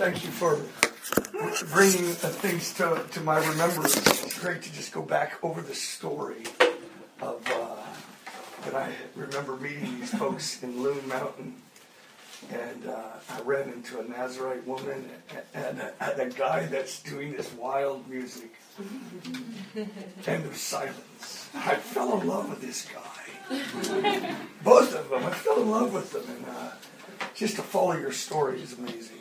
[0.00, 0.56] Thank you for
[1.66, 3.98] bringing things to, to my remembrance.
[3.98, 6.44] It's great to just go back over the story
[7.20, 7.76] of uh,
[8.62, 11.54] when I remember meeting these folks in Loon Mountain.
[12.50, 15.10] And uh, I ran into a Nazarite woman
[15.52, 18.54] and a, and a guy that's doing this wild music.
[18.78, 21.50] and there's silence.
[21.54, 24.34] I fell in love with this guy.
[24.64, 25.26] Both of them.
[25.26, 26.24] I fell in love with them.
[26.26, 26.70] And uh,
[27.34, 29.18] just to follow your story is amazing.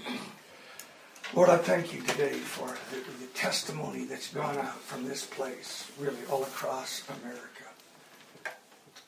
[1.35, 5.89] Lord, I thank you today for the, the, testimony that's gone out from this place,
[5.99, 7.63] really all across America.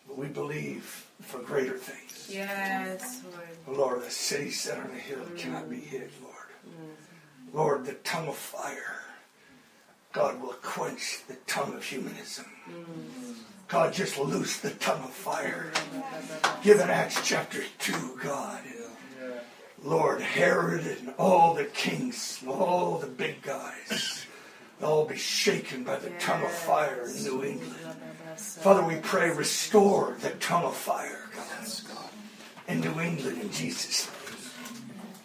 [0.08, 2.30] But we believe for greater things.
[2.32, 3.24] Yes,
[3.68, 3.78] Lord.
[3.78, 5.38] Lord, the city set on a hill mm.
[5.38, 6.36] cannot be hid, Lord.
[6.66, 7.54] Mm.
[7.56, 9.02] Lord, the tongue of fire,
[10.14, 12.46] God will quench the tongue of humanism.
[12.70, 13.34] Mm.
[13.68, 15.72] God, just loose the tongue of fire.
[16.64, 18.62] Given Acts chapter 2, God.
[19.84, 24.26] Lord Herod and all the kings, all the big guys,
[24.80, 27.76] they'll all be shaken by the tongue of fire in New England.
[28.36, 32.10] Father, we pray, restore the tongue of fire, God,
[32.68, 34.10] in New England in Jesus'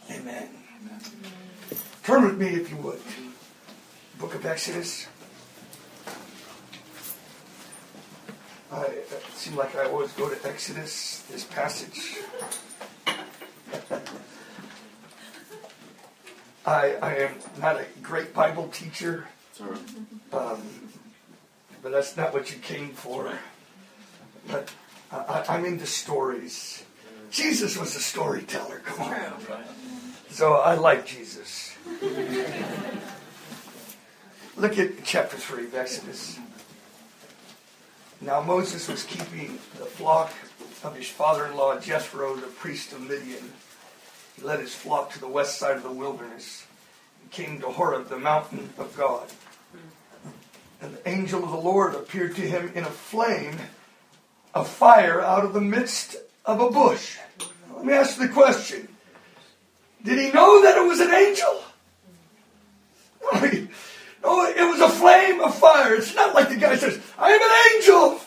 [0.08, 0.20] name.
[0.20, 0.48] Amen.
[2.02, 3.00] Turn with me, if you would,
[4.18, 5.06] Book of Exodus.
[8.72, 12.18] I, it seems like I always go to Exodus, this passage.
[16.66, 19.28] I, I am not a great Bible teacher,
[20.32, 20.60] um,
[21.80, 23.38] but that's not what you came for.
[24.48, 24.72] But
[25.12, 26.84] I, I'm into stories.
[27.30, 28.80] Jesus was a storyteller.
[28.84, 29.64] Come on.
[30.30, 31.76] So I like Jesus.
[34.56, 36.38] Look at chapter 3 of Exodus.
[38.20, 40.32] Now Moses was keeping the flock
[40.82, 43.52] of his father in law Jethro, the priest of Midian.
[44.36, 46.66] He led his flock to the west side of the wilderness
[47.22, 49.28] and came to Horeb, the mountain of God.
[50.80, 53.56] And the angel of the Lord appeared to him in a flame
[54.54, 57.18] of fire out of the midst of a bush.
[57.74, 58.88] Let me ask the question
[60.02, 61.62] Did he know that it was an angel?
[64.22, 65.94] No, it was a flame of fire.
[65.94, 68.20] It's not like the guy says, I am an angel.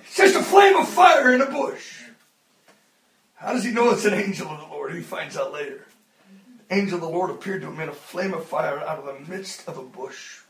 [0.00, 1.99] it's just a flame of fire in a bush.
[3.40, 4.94] How does he know it's an angel of the Lord?
[4.94, 5.86] He finds out later.
[6.70, 9.32] Angel of the Lord appeared to him in a flame of fire out of the
[9.32, 10.40] midst of a bush.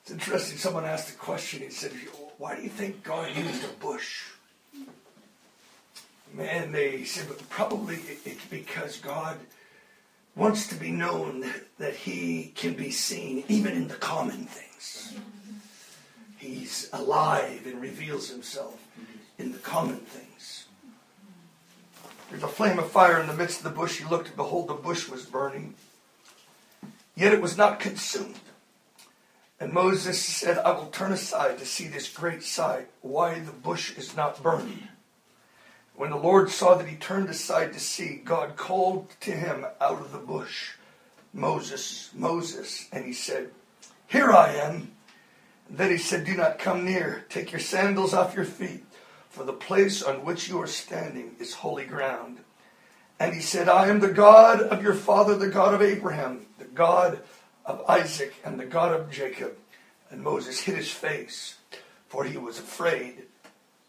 [0.00, 0.56] It's interesting.
[0.56, 1.60] Someone asked a question.
[1.60, 1.92] He said,
[2.38, 4.24] Why do you think God used a bush?
[6.32, 9.36] Man, they said, probably it's because God
[10.34, 11.44] wants to be known
[11.78, 15.14] that He can be seen even in the common things.
[16.38, 18.82] He's alive and reveals Himself
[19.38, 20.68] in the common things.
[22.32, 23.98] There's a flame of fire in the midst of the bush.
[23.98, 25.74] He looked, and behold, the bush was burning.
[27.14, 28.40] Yet it was not consumed.
[29.60, 33.98] And Moses said, I will turn aside to see this great sight, why the bush
[33.98, 34.88] is not burning.
[35.94, 40.00] When the Lord saw that he turned aside to see, God called to him out
[40.00, 40.76] of the bush,
[41.34, 42.88] Moses, Moses.
[42.92, 43.50] And he said,
[44.08, 44.92] Here I am.
[45.68, 47.26] And then he said, Do not come near.
[47.28, 48.86] Take your sandals off your feet
[49.32, 52.38] for the place on which you are standing is holy ground.
[53.18, 56.66] And he said, I am the God of your father, the God of Abraham, the
[56.66, 57.18] God
[57.64, 59.56] of Isaac, and the God of Jacob.
[60.10, 61.56] And Moses hid his face,
[62.08, 63.22] for he was afraid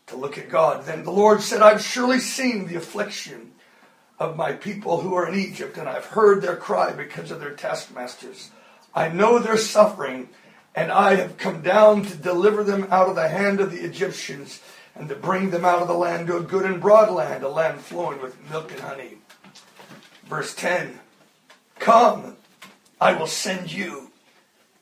[0.08, 0.86] to look at God.
[0.86, 3.52] Then the Lord said, I've surely seen the affliction
[4.20, 7.54] of my people who are in Egypt, and I've heard their cry because of their
[7.54, 8.50] taskmasters.
[8.96, 10.30] I know their suffering,
[10.74, 14.62] and I have come down to deliver them out of the hand of the Egyptians
[14.96, 17.50] and to bring them out of the land to a good and broad land, a
[17.50, 19.18] land flowing with milk and honey.
[20.26, 21.00] Verse 10
[21.80, 22.38] Come,
[23.02, 24.12] I will send you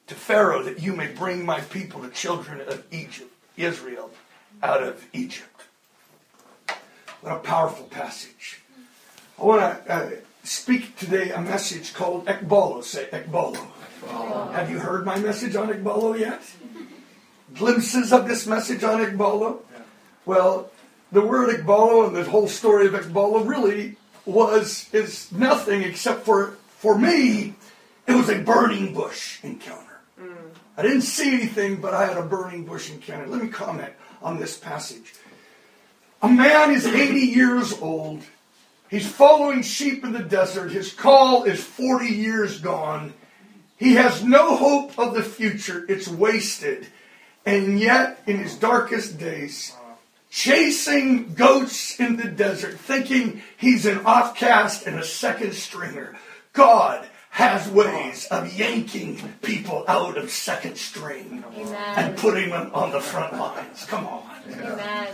[0.07, 4.11] to Pharaoh that you may bring my people, the children of Egypt, Israel,
[4.61, 5.47] out of Egypt.
[7.21, 8.61] What a powerful passage.
[9.39, 10.09] I want to uh,
[10.43, 12.83] speak today a message called Ekballo.
[12.83, 13.65] Say Ekballo.
[14.53, 16.41] Have you heard my message on Ekballo yet?
[17.53, 19.59] Glimpses of this message on Ekballo?
[20.31, 20.71] Well,
[21.11, 26.55] the word Ekballo and the whole story of Ekballo really was is nothing except for
[26.79, 27.55] for me,
[28.07, 29.99] it was a burning bush encounter.
[30.17, 30.51] Mm.
[30.77, 33.27] I didn't see anything, but I had a burning bush encounter.
[33.27, 33.91] Let me comment
[34.21, 35.13] on this passage.
[36.21, 38.23] A man is 80 years old.
[38.89, 40.71] He's following sheep in the desert.
[40.71, 43.13] His call is 40 years gone.
[43.75, 45.85] He has no hope of the future.
[45.89, 46.87] It's wasted.
[47.45, 49.75] And yet, in his darkest days,
[50.31, 56.15] chasing goats in the desert, thinking he's an offcast and a second stringer.
[56.53, 61.93] God has ways of yanking people out of second string Amen.
[61.97, 63.85] and putting them on the front lines.
[63.85, 64.23] Come on.
[64.49, 65.07] Amen.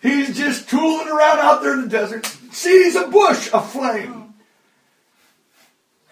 [0.00, 4.34] He's just tooling around out there in the desert, sees a bush aflame.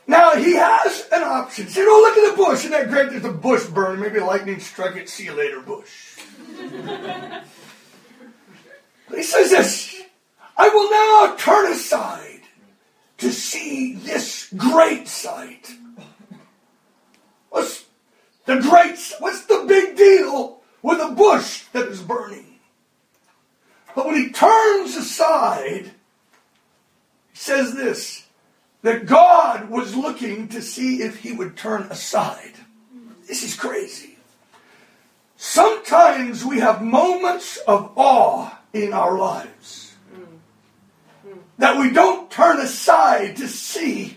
[0.08, 1.68] Now he has an option.
[1.68, 2.58] Say, oh, look at the bush.
[2.60, 3.10] Isn't that great?
[3.10, 4.00] There's a bush burning.
[4.00, 5.08] Maybe lightning struck it.
[5.08, 6.20] See you later, bush.
[9.14, 10.02] He says this
[10.56, 12.40] I will now turn aside
[13.18, 15.70] to see this great sight.
[17.50, 17.84] What's
[18.44, 22.58] the great, what's the big deal with a bush that is burning?
[23.94, 25.90] But when he turns aside,
[27.32, 28.26] he says this
[28.82, 32.52] that God was looking to see if he would turn aside.
[33.26, 34.16] This is crazy.
[35.36, 40.24] Sometimes we have moments of awe in our lives mm.
[41.26, 41.38] Mm.
[41.58, 44.16] that we don't turn aside to see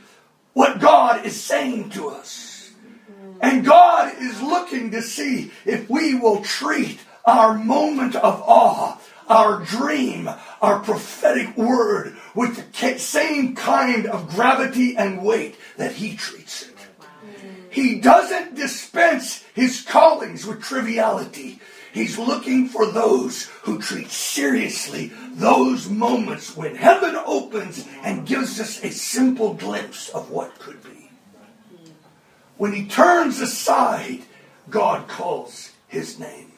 [0.53, 2.71] what God is saying to us.
[3.11, 3.38] Mm.
[3.41, 8.97] And God is looking to see if we will treat our moment of awe,
[9.27, 10.29] our dream,
[10.61, 16.75] our prophetic word with the same kind of gravity and weight that He treats it.
[17.01, 17.06] Oh,
[17.69, 21.59] he doesn't dispense His callings with triviality.
[21.94, 28.83] He's looking for those who treat seriously those moments when heaven opens and gives us
[28.83, 31.09] a simple glimpse of what could be.
[32.57, 34.24] When he turns aside,
[34.69, 36.51] God calls his name.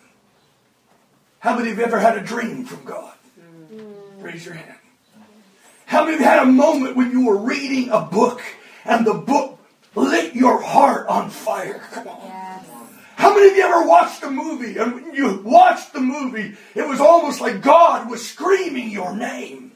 [1.40, 3.14] How many of you ever had a dream from God?
[4.20, 4.78] Raise your hand.
[5.86, 8.42] How many of you had a moment when you were reading a book
[8.86, 9.60] and the book
[9.96, 11.82] lit your heart on fire?
[11.92, 12.22] Come on.
[12.24, 12.71] Yes.
[13.32, 16.86] How many of you ever watched a movie and when you watched the movie, it
[16.86, 19.72] was almost like God was screaming your name?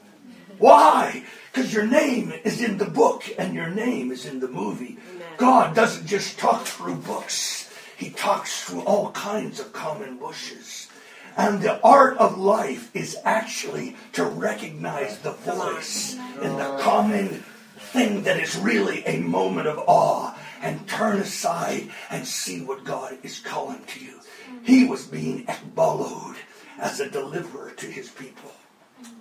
[0.58, 1.24] Why?
[1.50, 4.98] Because your name is in the book and your name is in the movie.
[5.38, 7.72] God doesn't just talk through books.
[7.96, 10.88] He talks through all kinds of common bushes.
[11.34, 16.12] And the art of life is actually to recognize the voice
[16.42, 17.42] in the common
[17.78, 23.18] thing that is really a moment of awe and turn aside and see what God
[23.22, 24.20] is calling to you.
[24.62, 26.36] He was being ekbaloed
[26.78, 28.52] as a deliverer to his people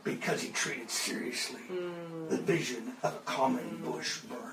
[0.03, 1.61] because he treated seriously
[2.29, 4.51] the vision of a common bush burning.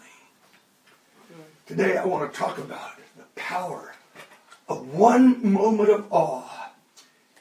[1.66, 3.94] Today I want to talk about the power
[4.68, 6.70] of one moment of awe.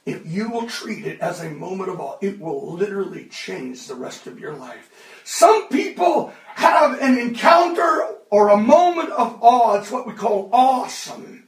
[0.05, 3.95] If you will treat it as a moment of awe, it will literally change the
[3.95, 4.89] rest of your life.
[5.23, 9.79] Some people have an encounter or a moment of awe.
[9.79, 11.47] It's what we call awesome.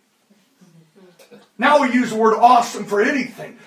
[1.58, 3.58] Now we use the word awesome for anything,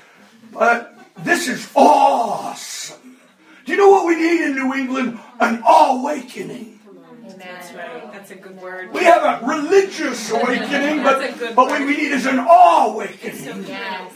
[0.53, 3.17] but this is awesome.
[3.65, 5.19] Do you know what we need in New England?
[5.41, 6.79] An awakening.
[7.39, 8.13] That's right.
[8.13, 8.93] That's a good word.
[8.93, 14.13] We have a religious awakening, but, but what we need is an awe awakening Yes.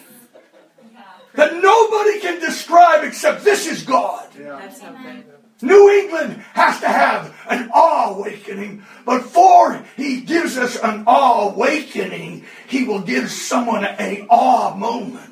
[1.34, 4.28] that nobody can describe except this is God.
[4.37, 5.25] That's so good.
[5.62, 12.44] New England has to have an awe awakening, before he gives us an awe awakening,
[12.66, 15.26] he will give someone a awe moment.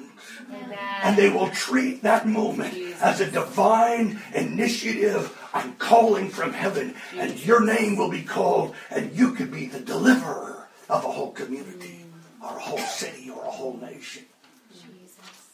[1.03, 6.95] And they will treat that moment as a divine initiative and calling from heaven.
[7.17, 11.31] And your name will be called, and you could be the deliverer of a whole
[11.33, 12.05] community,
[12.43, 14.25] or a whole city, or a whole nation.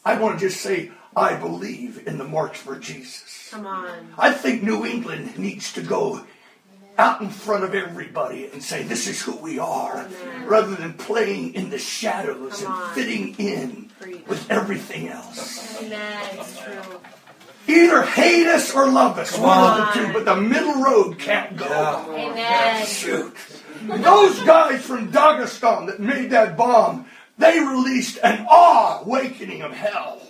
[0.04, 3.43] I want to just say, I believe in the march for Jesus.
[3.54, 4.08] Come on.
[4.18, 6.24] I think New England needs to go
[6.98, 10.08] out in front of everybody and say, This is who we are,
[10.44, 12.94] rather than playing in the shadows Come and on.
[12.94, 14.26] fitting in Preach.
[14.26, 15.80] with everything else.
[15.80, 16.20] Amen.
[16.32, 17.00] It's true.
[17.68, 21.56] Either hate us or love us, one of the two, but the middle road can't
[21.56, 22.06] go.
[22.12, 22.84] Amen.
[22.86, 23.36] Shoot.
[23.86, 27.06] Those guys from Dagestan that made that bomb,
[27.38, 30.20] they released an awe awakening of hell.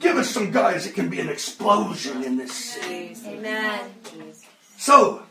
[0.00, 3.16] Give us some guys that can be an explosion in this city.
[3.26, 3.90] Amen.
[4.76, 5.22] So,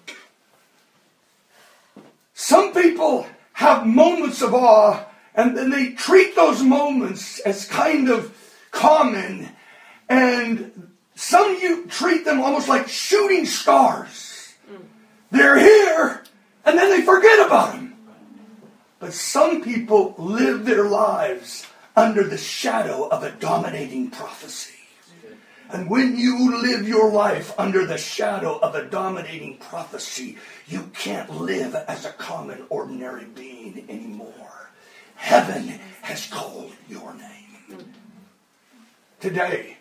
[2.33, 5.05] some people have moments of awe
[5.35, 8.35] and then they treat those moments as kind of
[8.71, 9.49] common
[10.09, 14.53] and some you treat them almost like shooting stars.
[15.31, 16.23] They're here
[16.65, 17.95] and then they forget about them.
[18.99, 21.65] But some people live their lives
[21.95, 24.73] under the shadow of a dominating prophecy.
[25.69, 30.37] And when you live your life under the shadow of a dominating prophecy,
[30.67, 34.69] you can't live as a common, ordinary being anymore.
[35.15, 37.93] Heaven has called your name.
[39.19, 39.77] today,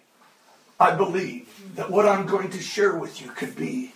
[0.80, 3.92] I believe that what I'm going to share with you could be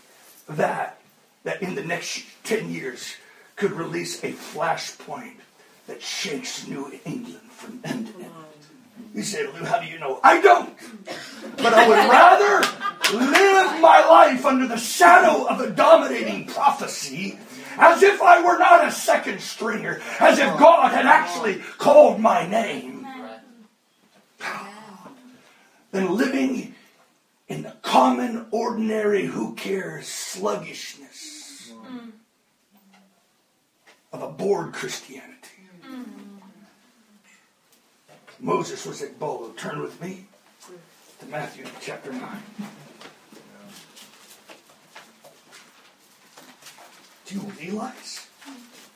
[0.49, 1.01] that,
[1.45, 3.15] that in the next 10 years
[3.57, 5.37] could release a flashpoint
[5.89, 8.33] that shakes New England from end to end.
[9.15, 10.21] You say, Lou, how do you know?
[10.23, 10.77] I don't.
[11.57, 12.61] But I would rather
[13.19, 17.39] live my life under the shadow of a dominating prophecy
[17.79, 22.47] as if I were not a second stringer, as if God had actually called my
[22.47, 23.07] name,
[25.91, 26.75] than living
[27.49, 32.11] in the common, ordinary, who cares sluggishness mm.
[34.13, 35.38] of a bored Christianity.
[38.41, 39.51] Moses was at Bolo.
[39.51, 40.27] Turn with me
[41.21, 42.23] to Matthew chapter 9.
[47.27, 48.27] Do you realize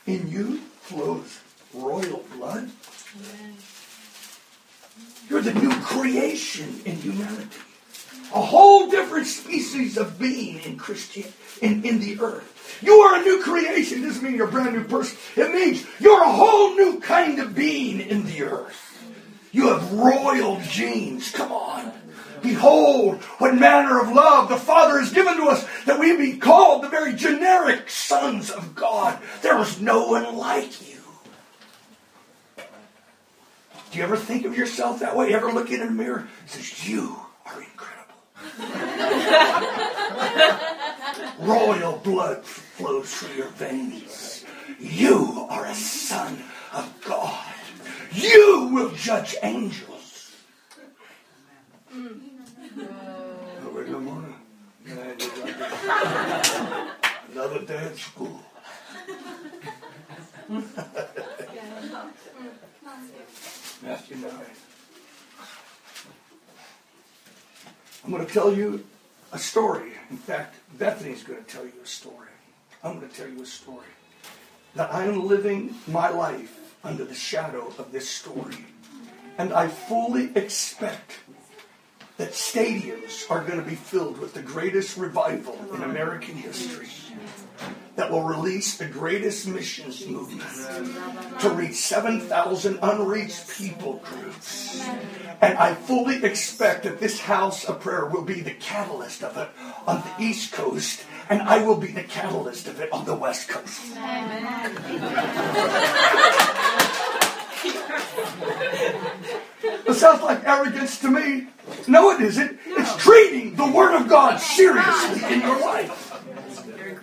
[0.07, 1.39] in you flows
[1.73, 2.71] royal blood?
[5.29, 7.59] You're the new creation in humanity.
[8.33, 12.79] A whole different species of being in Christian in, in the earth.
[12.81, 14.03] You are a new creation.
[14.03, 15.17] It doesn't mean you're a brand new person.
[15.35, 18.89] It means you're a whole new kind of being in the earth.
[19.51, 21.31] You have royal genes.
[21.31, 21.91] Come on.
[22.41, 26.83] Behold, what manner of love the Father has given to us that we be called
[26.83, 29.17] the very generic sons of God.
[29.41, 30.99] There was no one like you.
[33.91, 35.33] Do you ever think of yourself that way?
[35.33, 36.27] Ever look in a mirror?
[36.45, 37.15] It says, You
[37.45, 38.02] are incredible.
[41.39, 44.45] Royal blood flows through your veins.
[44.79, 46.41] You are a son
[46.73, 47.45] of God.
[48.11, 50.31] You will judge angels.
[51.93, 52.19] Mm.
[53.73, 54.35] Good morning.
[57.31, 58.39] Another day at school.
[63.83, 64.31] Matthew 9.
[68.03, 68.83] I'm going to tell you
[69.31, 69.93] a story.
[70.09, 72.27] In fact, Bethany's going to tell you a story.
[72.83, 73.87] I'm going to tell you a story.
[74.75, 78.65] That I am living my life under the shadow of this story.
[79.37, 81.19] And I fully expect
[82.17, 86.89] that stadiums are going to be filled with the greatest revival in American history
[87.95, 90.49] that will release the greatest missions movement
[91.39, 94.83] to reach 7,000 unreached people groups.
[95.41, 99.49] And I fully expect that this house of prayer will be the catalyst of it
[99.85, 103.49] on the East Coast, and I will be the catalyst of it on the West
[103.49, 103.81] Coast.
[109.85, 111.47] It sounds like arrogance to me.
[111.87, 112.59] No, it isn't.
[112.65, 116.12] It's treating the Word of God seriously in your life.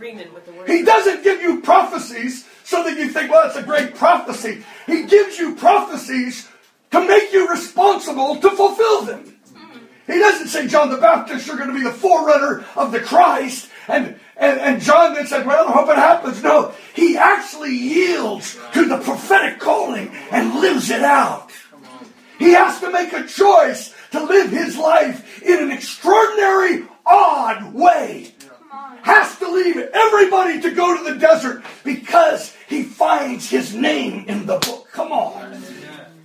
[0.00, 0.66] Agreement with the word.
[0.66, 4.64] He doesn't give you prophecies so that you think, well, that's a great prophecy.
[4.86, 6.48] He gives you prophecies
[6.90, 9.36] to make you responsible to fulfill them.
[10.06, 13.68] He doesn't say, John the Baptist, you're going to be the forerunner of the Christ.
[13.88, 16.42] And, and, and John then said, well, I hope it happens.
[16.42, 21.50] No, he actually yields to the prophetic calling and lives it out.
[22.38, 28.32] He has to make a choice to live his life in an extraordinary, odd way.
[29.02, 34.46] Has to leave everybody to go to the desert because he finds his name in
[34.46, 34.88] the book.
[34.92, 35.62] Come on.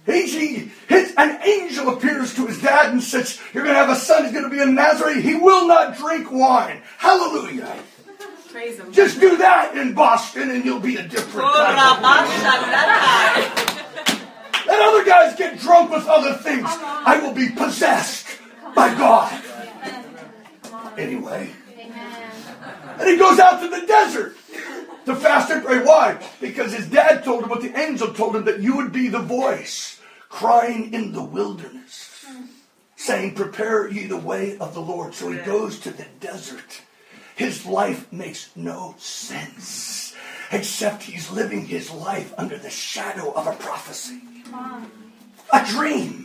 [0.05, 3.89] He, he, his, an angel appears to his dad and says, You're going to have
[3.89, 5.21] a son, he's going to be a Nazarene.
[5.21, 6.83] He will not drink wine.
[6.97, 7.75] Hallelujah.
[8.51, 8.91] Praise him.
[8.93, 12.01] Just do that in Boston and you'll be a different kind of
[14.67, 16.65] Let other guys get drunk with other things.
[16.65, 18.27] I will be possessed
[18.75, 19.43] by God.
[20.97, 21.51] Anyway.
[22.99, 24.35] And he goes out to the desert
[25.05, 25.83] to fast and pray.
[25.83, 26.23] Why?
[26.41, 29.19] Because his dad told him, what the angel told him, that you would be the
[29.19, 29.99] voice
[30.29, 32.25] crying in the wilderness,
[32.95, 35.13] saying, Prepare ye the way of the Lord.
[35.13, 36.81] So he goes to the desert.
[37.35, 40.15] His life makes no sense,
[40.51, 44.21] except he's living his life under the shadow of a prophecy,
[45.51, 46.24] a dream.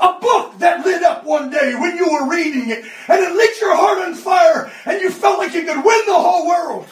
[0.00, 3.60] A book that lit up one day when you were reading it, and it lit
[3.60, 6.86] your heart on fire, and you felt like you could win the whole world.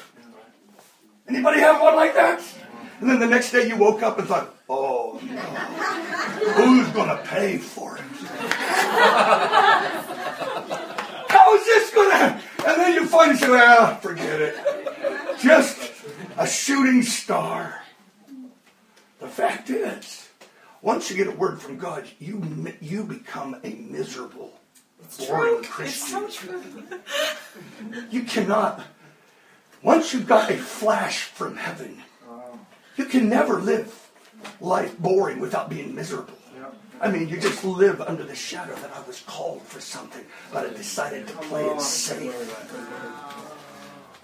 [1.29, 2.43] Anybody have one like that?
[3.01, 5.41] And then the next day you woke up and thought, oh no,
[6.53, 8.03] who's going to pay for it?
[11.29, 14.57] How is this going to And then you finally say, well, ah, forget it.
[15.41, 15.93] Just
[16.39, 17.83] a shooting star.
[19.21, 20.26] The fact is,
[20.87, 22.41] once you get a word from God, you,
[22.81, 24.53] you become a miserable,
[25.19, 26.31] boring It's Christian.
[26.31, 26.63] so true.
[28.11, 28.85] You cannot.
[29.83, 32.03] Once you've got a flash from heaven,
[32.97, 34.11] you can never live
[34.61, 36.39] life boring without being miserable.
[37.01, 40.67] I mean, you just live under the shadow that I was called for something, but
[40.67, 42.33] I decided to play it safe.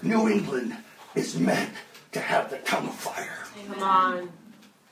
[0.00, 0.76] New England
[1.16, 1.72] is meant
[2.12, 3.46] to have the tongue of fire.
[3.66, 4.41] Come on.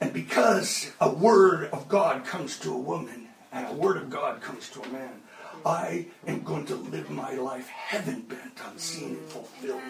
[0.01, 4.41] And because a word of God comes to a woman and a word of God
[4.41, 5.21] comes to a man,
[5.65, 9.83] I am going to live my life heaven bent on seeing it fulfilled,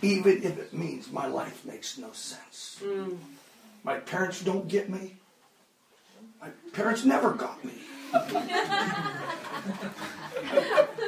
[0.00, 2.82] even if it means my life makes no sense.
[3.84, 5.16] My parents don't get me.
[6.40, 7.74] My parents never got me.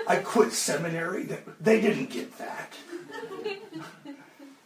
[0.07, 1.29] I quit seminary.
[1.61, 2.75] They didn't get that.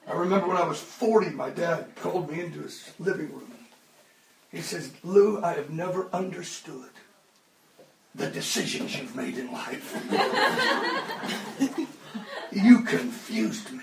[0.09, 3.52] I remember when I was 40, my dad called me into his living room.
[4.53, 6.91] He says, Lou, I have never understood
[8.15, 9.97] the decisions you've made in life.
[12.53, 13.83] you confused me.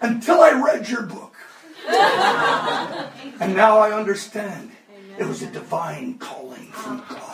[0.00, 1.34] Until I read your book.
[3.40, 4.70] and now I understand.
[5.18, 7.24] It was a divine calling from God.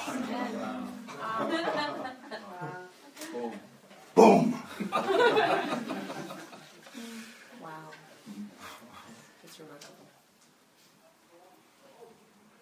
[4.14, 4.54] Boom.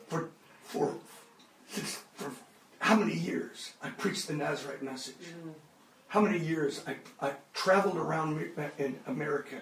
[0.09, 0.31] For,
[0.65, 0.95] for,
[2.15, 2.33] for
[2.89, 5.21] how many years I preached the Nazarite message?
[5.21, 5.53] Mm.
[6.09, 9.57] How many years I, I traveled around uh, in America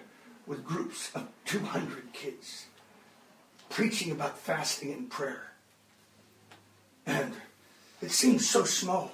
[0.45, 2.67] with groups of 200 kids
[3.69, 5.51] preaching about fasting and prayer.
[7.05, 7.33] And
[8.01, 9.11] it seems so small.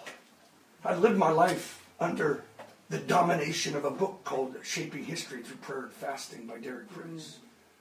[0.86, 2.44] I lived my life under
[2.92, 7.40] the domination of a book called Shaping History Through Prayer and Fasting by Derek Prince.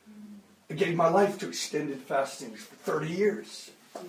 [0.08, 0.38] Mm.
[0.70, 3.70] I gave my life to extended fasting for 30 years.
[3.98, 4.06] Mm.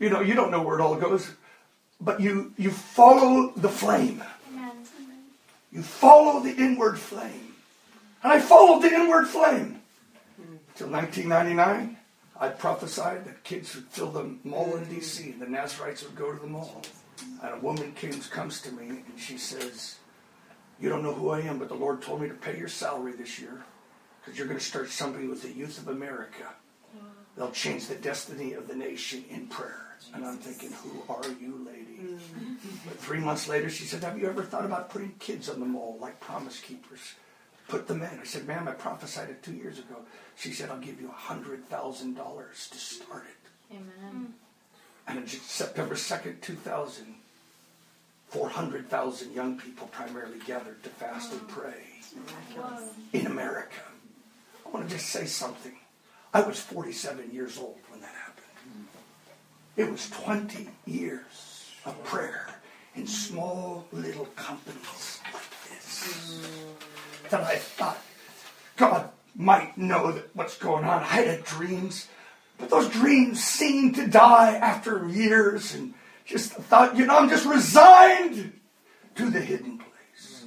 [0.00, 1.30] You know, you don't know where it all goes,
[2.00, 4.24] but you, you follow the flame.
[5.70, 7.54] You follow the inward flame.
[8.22, 9.80] And I followed the inward flame.
[10.70, 11.96] Until 1999,
[12.40, 15.24] I prophesied that kids would fill the mall in D.C.
[15.24, 15.32] Mm.
[15.34, 16.82] and the Nazarites would go to the mall.
[17.42, 19.96] And a woman comes, comes to me and she says,
[20.80, 23.12] You don't know who I am, but the Lord told me to pay your salary
[23.12, 23.62] this year
[24.20, 26.46] because you're going to start something with the youth of America.
[27.36, 29.89] They'll change the destiny of the nation in prayer.
[30.14, 32.18] And I'm thinking, Who are you, lady?
[32.86, 35.66] But three months later, she said, Have you ever thought about putting kids on the
[35.66, 37.14] mall like Promise Keepers?
[37.68, 38.18] Put them in.
[38.20, 39.96] I said, Ma'am, I prophesied it two years ago.
[40.36, 43.76] She said, I'll give you $100,000 to start it.
[43.76, 44.34] Amen.
[45.06, 47.14] And on September 2nd, 2000,
[48.28, 51.84] 400,000 young people primarily gathered to fast and pray
[53.12, 53.80] in America.
[54.66, 55.76] I want to just say something.
[56.32, 58.19] I was 47 years old when that happened.
[59.76, 62.48] It was 20 years of prayer
[62.94, 66.46] in small little companies like this
[67.30, 67.98] that I thought
[68.76, 71.02] God might know that what's going on.
[71.02, 72.08] I had dreams,
[72.58, 75.94] but those dreams seemed to die after years and
[76.26, 78.52] just thought, you know, I'm just resigned
[79.14, 80.44] to the hidden place.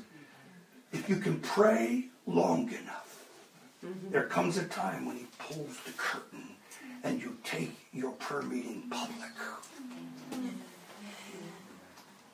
[0.92, 3.26] If you can pray long enough,
[4.12, 6.53] there comes a time when he pulls the curtain
[7.04, 9.32] and you take your prayer meeting public.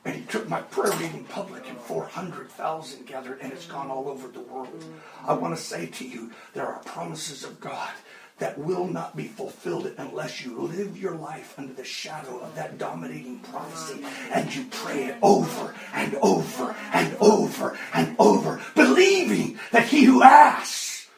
[0.05, 4.27] And he took my prayer meeting public, and 400,000 gathered, and it's gone all over
[4.27, 4.83] the world.
[5.27, 7.91] I want to say to you, there are promises of God
[8.39, 12.77] that will not be fulfilled unless you live your life under the shadow of that
[12.77, 19.87] dominating prophecy and you pray it over and over and over and over, believing that
[19.87, 21.09] he who asks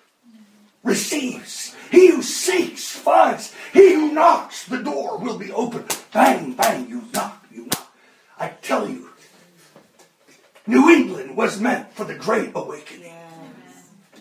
[0.83, 1.60] receives.
[1.91, 3.53] He who seeks finds.
[3.73, 5.85] He who knocks, the door will be open.
[6.13, 7.93] Bang, bang, you knock, you knock.
[8.39, 9.09] I tell you,
[10.65, 13.13] New England was meant for the Great Awakening.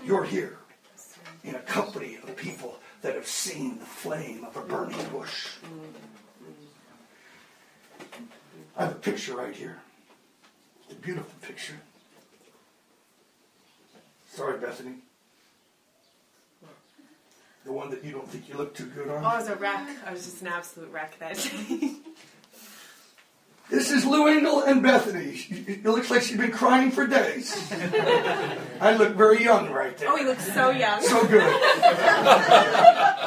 [0.04, 0.58] You're here
[1.44, 5.48] in a company of people that have seen the flame of a burning bush.
[8.76, 9.78] I have a picture right here.
[10.84, 11.80] It's a beautiful picture.
[14.28, 14.96] Sorry, Bethany.
[17.64, 19.22] The one that you don't think you look too good on?
[19.22, 19.86] Oh, I was a wreck.
[20.06, 21.92] I was just an absolute wreck that day.
[23.70, 25.46] This is Lou Engle and Bethany.
[25.48, 27.72] It looks like she's been crying for days.
[28.80, 30.08] I look very young right there.
[30.10, 31.00] Oh, he looks so young.
[31.00, 31.38] So good.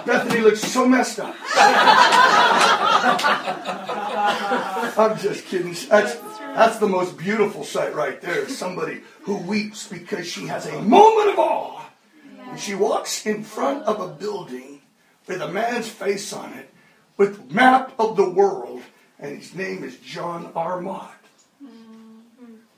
[0.06, 1.34] Bethany looks so messed up.
[4.98, 5.78] I'm just kidding.
[5.88, 8.50] That's, that's the most beautiful sight right there.
[8.50, 11.83] Somebody who weeps because she has a moment of awe.
[12.50, 14.82] And she walks in front of a building
[15.28, 16.70] with a man's face on it,
[17.18, 18.82] with map of the world
[19.20, 20.82] and his name is John R.
[20.82, 21.16] Mott.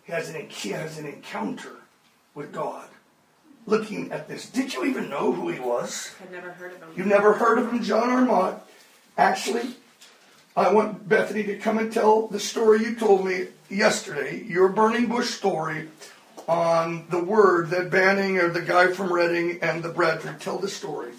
[0.04, 1.78] He has, an, he has an encounter
[2.36, 2.88] with God.
[3.66, 4.50] looking at this.
[4.50, 6.12] Did you even know who he was?
[6.22, 6.90] I'd never heard of him.
[6.96, 8.22] You never heard of him, John R.
[8.24, 8.68] Mott?
[9.18, 9.76] Actually,
[10.56, 15.08] I want Bethany to come and tell the story you told me yesterday, your burning
[15.08, 15.90] bush story
[16.48, 20.68] on the word that Banning or the guy from Redding and the Bradford tell the
[20.68, 21.12] story.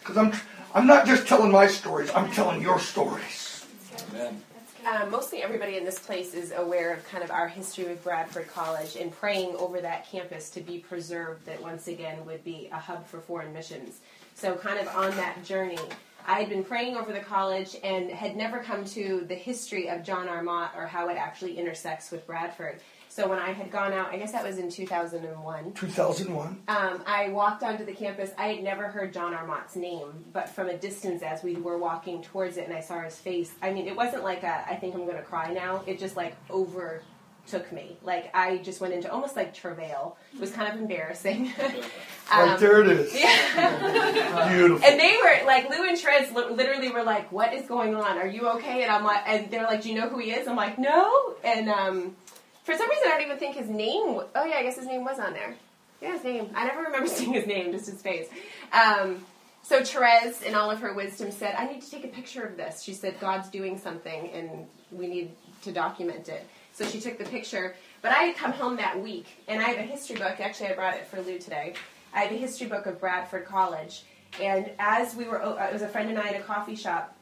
[0.00, 0.32] Because I'm,
[0.74, 3.66] I'm not just telling my stories, I'm telling your stories.
[4.10, 4.42] Amen.
[4.86, 8.48] Uh, mostly everybody in this place is aware of kind of our history with Bradford
[8.48, 12.76] College and praying over that campus to be preserved that once again would be a
[12.76, 14.00] hub for foreign missions.
[14.34, 15.78] So, kind of on that journey,
[16.26, 20.04] I had been praying over the college and had never come to the history of
[20.04, 20.42] John R.
[20.42, 22.80] Mott or how it actually intersects with Bradford.
[23.14, 25.74] So when I had gone out, I guess that was in 2001.
[25.74, 26.62] 2001.
[26.66, 28.32] Um, I walked onto the campus.
[28.36, 29.46] I had never heard John R.
[29.46, 33.00] Mott's name, but from a distance as we were walking towards it and I saw
[33.02, 35.84] his face, I mean, it wasn't like a, I think I'm going to cry now.
[35.86, 37.96] It just like overtook me.
[38.02, 40.16] Like I just went into almost like travail.
[40.34, 41.52] It was kind of embarrassing.
[42.32, 43.14] um, right there it is.
[43.14, 44.48] Yeah.
[44.52, 44.84] Beautiful.
[44.84, 48.18] And they were like, Lou and Trez literally were like, "What is going on?
[48.18, 50.48] Are you okay?" And I'm like, and they're like, "Do you know who he is?"
[50.48, 52.16] I'm like, "No." And um,
[52.64, 54.20] for some reason, I don't even think his name.
[54.34, 55.54] Oh yeah, I guess his name was on there.
[56.00, 56.50] Yeah, his name.
[56.54, 58.28] I never remember seeing his name, just his face.
[58.72, 59.24] Um,
[59.62, 62.56] so Therese, in all of her wisdom, said, "I need to take a picture of
[62.56, 67.18] this." She said, "God's doing something, and we need to document it." So she took
[67.18, 67.76] the picture.
[68.02, 70.40] But I had come home that week, and I have a history book.
[70.40, 71.74] Actually, I brought it for Lou today.
[72.14, 74.04] I have a history book of Bradford College,
[74.40, 77.14] and as we were, oh, it was a friend and I in a coffee shop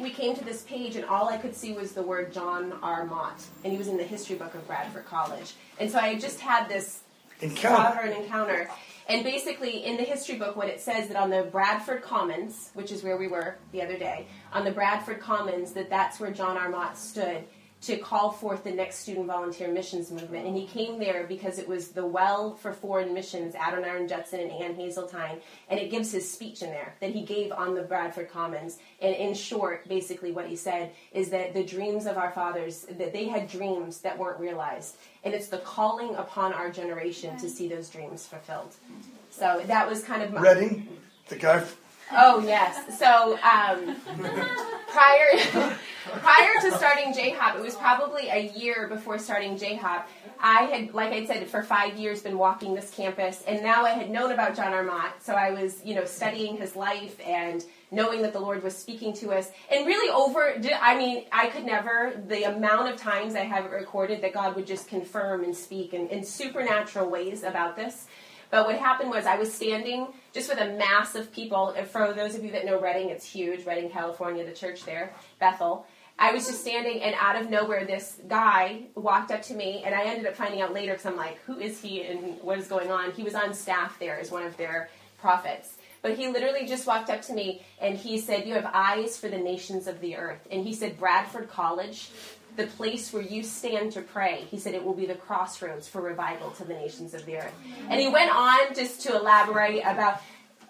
[0.00, 3.04] we came to this page and all I could see was the word John R.
[3.04, 5.54] Mott, and he was in the history book of Bradford College.
[5.78, 7.00] And so I just had this
[7.40, 8.70] encounter, an encounter.
[9.08, 12.92] And basically, in the history book, what it says that on the Bradford Commons, which
[12.92, 16.56] is where we were the other day, on the Bradford Commons, that that's where John
[16.56, 16.68] R.
[16.68, 17.44] Mott stood
[17.82, 20.46] to call forth the next student volunteer missions movement.
[20.46, 24.52] And he came there because it was the well for foreign missions, Adoniram Judson and
[24.52, 25.40] Ann Hasseltine.
[25.68, 28.78] And it gives his speech in there that he gave on the Bradford Commons.
[29.00, 33.12] And in short, basically what he said is that the dreams of our fathers, that
[33.12, 34.96] they had dreams that weren't realized.
[35.24, 38.76] And it's the calling upon our generation to see those dreams fulfilled.
[39.30, 40.40] So that was kind of my.
[40.40, 40.88] Redding,
[41.28, 41.64] the guy
[42.10, 42.98] Oh yes.
[42.98, 43.96] So um,
[44.88, 50.04] prior prior to starting JHOP, it was probably a year before starting JHOP.
[50.40, 53.90] I had, like I said, for five years been walking this campus, and now I
[53.90, 54.82] had known about John R.
[54.82, 55.22] Mott.
[55.22, 59.12] So I was, you know, studying his life and knowing that the Lord was speaking
[59.14, 60.60] to us, and really over.
[60.80, 64.56] I mean, I could never the amount of times I have it recorded that God
[64.56, 68.06] would just confirm and speak in, in supernatural ways about this.
[68.52, 71.70] But what happened was I was standing just with a mass of people.
[71.70, 73.64] And For those of you that know Redding, it's huge.
[73.64, 75.10] Redding, California, the church there,
[75.40, 75.86] Bethel.
[76.18, 79.94] I was just standing, and out of nowhere, this guy walked up to me, and
[79.94, 82.68] I ended up finding out later because I'm like, who is he and what is
[82.68, 83.12] going on?
[83.12, 85.78] He was on staff there as one of their prophets.
[86.02, 89.28] But he literally just walked up to me and he said, You have eyes for
[89.28, 90.46] the nations of the earth.
[90.50, 92.10] And he said, Bradford College
[92.56, 94.44] the place where you stand to pray.
[94.50, 97.54] He said it will be the crossroads for revival to the nations of the earth.
[97.88, 100.20] And he went on just to elaborate about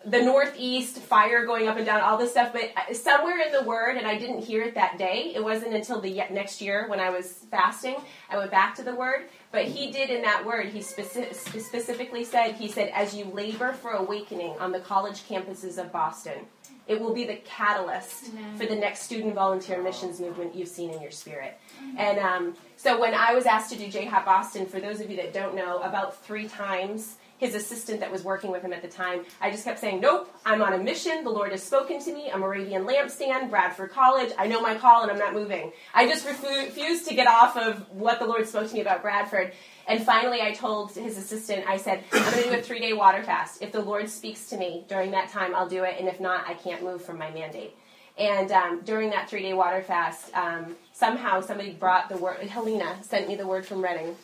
[0.05, 3.62] the northeast fire going up and down all this stuff but uh, somewhere in the
[3.62, 6.99] word and i didn't hear it that day it wasn't until the next year when
[6.99, 7.95] i was fasting
[8.29, 12.25] i went back to the word but he did in that word he speci- specifically
[12.25, 16.47] said he said as you labor for awakening on the college campuses of boston
[16.87, 18.57] it will be the catalyst Amen.
[18.57, 21.59] for the next student volunteer missions movement you've seen in your spirit.
[21.97, 25.16] And um, so when I was asked to do JHOP Boston, for those of you
[25.16, 28.88] that don't know, about three times his assistant that was working with him at the
[28.88, 31.25] time, I just kept saying, Nope, I'm on a mission.
[31.25, 32.31] The Lord has spoken to me.
[32.33, 34.33] I'm Moravian Lampstand, Bradford College.
[34.38, 35.73] I know my call and I'm not moving.
[35.92, 39.53] I just refused to get off of what the Lord spoke to me about Bradford.
[39.87, 42.92] And finally, I told his assistant, I said, I'm going to do a three day
[42.92, 43.62] water fast.
[43.62, 45.97] If the Lord speaks to me during that time, I'll do it.
[45.99, 47.77] And if not, I can't move from my mandate.
[48.18, 52.99] And um, during that three day water fast, um, somehow somebody brought the word, Helena
[53.03, 54.14] sent me the word from Redding.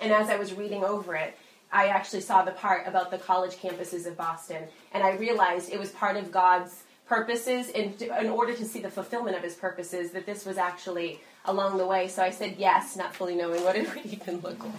[0.00, 1.36] And as I was reading over it,
[1.72, 4.64] I actually saw the part about the college campuses of Boston.
[4.92, 8.90] And I realized it was part of God's purposes in, in order to see the
[8.90, 12.08] fulfillment of his purposes, that this was actually along the way.
[12.08, 14.72] So I said yes, not fully knowing what it would even look like.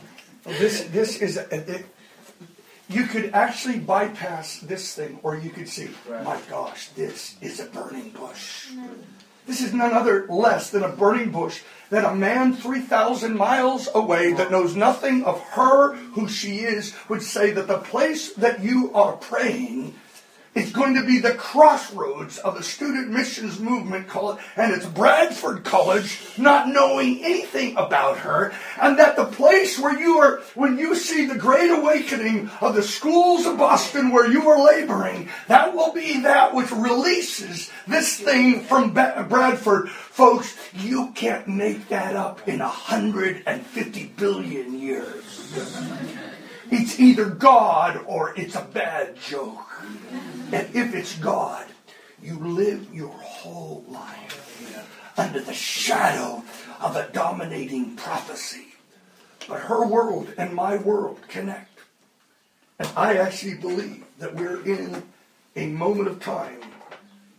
[0.46, 1.86] Well, this this is a, it,
[2.90, 6.24] you could actually bypass this thing, or you could see, right.
[6.24, 8.72] my gosh, this is a burning bush.
[9.46, 14.34] This is none other less than a burning bush that a man 3,000 miles away
[14.34, 18.94] that knows nothing of her, who she is, would say that the place that you
[18.94, 19.96] are praying
[20.56, 25.64] it's going to be the crossroads of the student missions movement called, and it's Bradford
[25.64, 30.96] College, not knowing anything about her, and that the place where you are, when you
[30.96, 35.92] see the great awakening of the schools of Boston where you are laboring, that will
[35.92, 39.90] be that which releases this thing from Bradford.
[39.90, 45.24] Folks, you can't make that up in 150 billion years.
[46.72, 49.84] It's either God or it's a bad joke.
[50.54, 51.66] And if it's God,
[52.22, 56.44] you live your whole life under the shadow
[56.80, 58.68] of a dominating prophecy.
[59.48, 61.80] But her world and my world connect.
[62.78, 65.02] And I actually believe that we're in
[65.56, 66.62] a moment of time,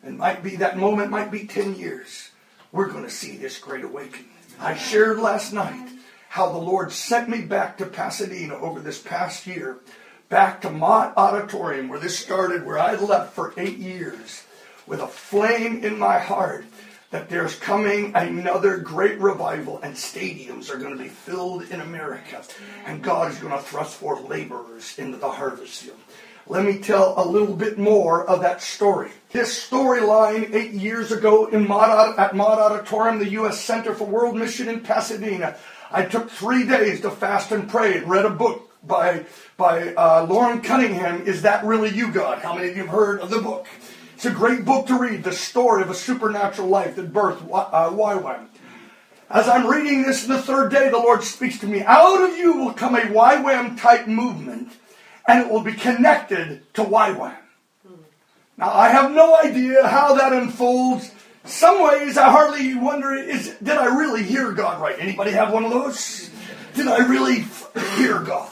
[0.02, 2.30] and might be that moment might be 10 years.
[2.72, 4.30] We're going to see this great awakening.
[4.58, 5.88] I shared last night
[6.30, 9.78] how the Lord sent me back to Pasadena over this past year
[10.28, 14.44] back to Mott Auditorium where this started, where I left for eight years
[14.86, 16.64] with a flame in my heart
[17.10, 22.42] that there's coming another great revival and stadiums are going to be filled in America
[22.86, 25.98] and God is going to thrust forth laborers into the harvest field.
[26.46, 29.10] Let me tell a little bit more of that story.
[29.30, 33.60] This storyline eight years ago in Mott, at Mott Auditorium, the U.S.
[33.60, 35.56] Center for World Mission in Pasadena,
[35.90, 40.26] I took three days to fast and pray and read a book by, by uh,
[40.28, 42.42] Loren Cunningham, Is That Really You, God?
[42.42, 43.66] How many of you have heard of the book?
[44.14, 47.90] It's a great book to read, the story of a supernatural life that birthed uh,
[47.90, 48.48] YWAM.
[49.30, 51.82] As I'm reading this the third day, the Lord speaks to me.
[51.82, 54.70] Out of you will come a YWAM type movement,
[55.26, 57.36] and it will be connected to YWAM.
[58.56, 61.10] Now, I have no idea how that unfolds.
[61.44, 64.96] Some ways I hardly wonder, is, did I really hear God right?
[64.98, 66.30] Anybody have one of those?
[66.74, 67.44] Did I really
[67.96, 68.50] hear God?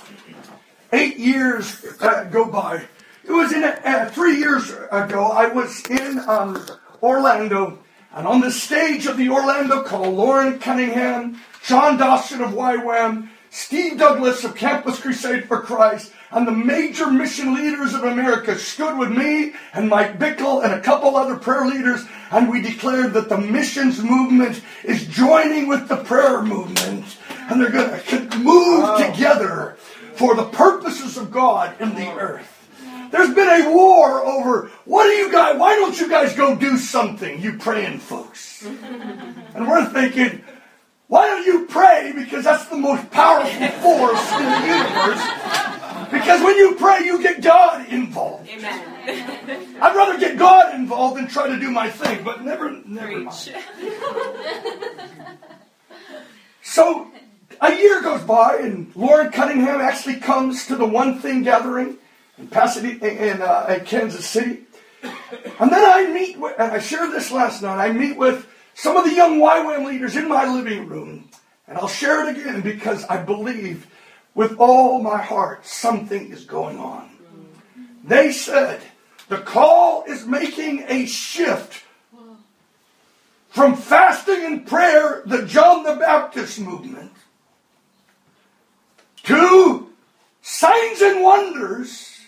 [0.93, 2.85] Eight years uh, go by.
[3.25, 5.25] It was in uh, three years ago.
[5.25, 6.63] I was in um,
[7.03, 7.79] Orlando,
[8.15, 13.99] and on the stage of the Orlando Call, Loren Cunningham, John Dawson of YWAM, Steve
[13.99, 19.11] Douglas of Campus Crusade for Christ, and the major mission leaders of America stood with
[19.13, 23.39] me and Mike Bickle and a couple other prayer leaders, and we declared that the
[23.39, 27.17] missions movement is joining with the prayer movement,
[27.49, 29.77] and they're going to move together
[30.23, 32.49] for the purposes of God in the earth.
[33.11, 36.79] There's been a war over what do you guys, why don't you guys go do
[36.79, 38.65] something, you praying folks?
[39.55, 40.45] And we're thinking,
[41.09, 42.13] why don't you pray?
[42.15, 45.23] Because that's the most powerful force in the universe.
[46.11, 48.49] Because when you pray, you get God involved.
[48.49, 49.77] Amen.
[49.83, 53.37] I'd rather get God involved than try to do my thing, but never, never mind.
[56.63, 57.11] So
[57.62, 61.96] a year goes by, and Loren Cunningham actually comes to the One Thing gathering
[62.37, 64.64] in Pasadena, in, uh, in Kansas City.
[65.03, 68.96] And then I meet with, and I shared this last night, I meet with some
[68.96, 71.29] of the young YWAM leaders in my living room.
[71.68, 73.87] And I'll share it again because I believe
[74.35, 77.11] with all my heart something is going on.
[78.05, 78.81] They said,
[79.29, 81.85] the call is making a shift
[83.48, 87.12] from fasting and prayer, the John the Baptist movement,
[89.25, 89.91] to
[90.41, 92.21] signs and wonders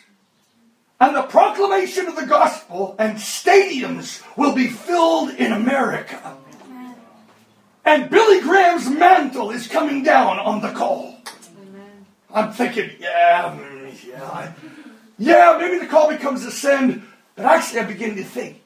[1.01, 6.37] and the proclamation of the gospel, and stadiums will be filled in America.
[7.85, 11.19] And Billy Graham's mantle is coming down on the call.
[12.33, 14.53] I'm thinking, yeah, mm, yeah,
[15.19, 17.03] yeah, maybe the call becomes a send,
[17.37, 18.64] but actually I'm beginning to think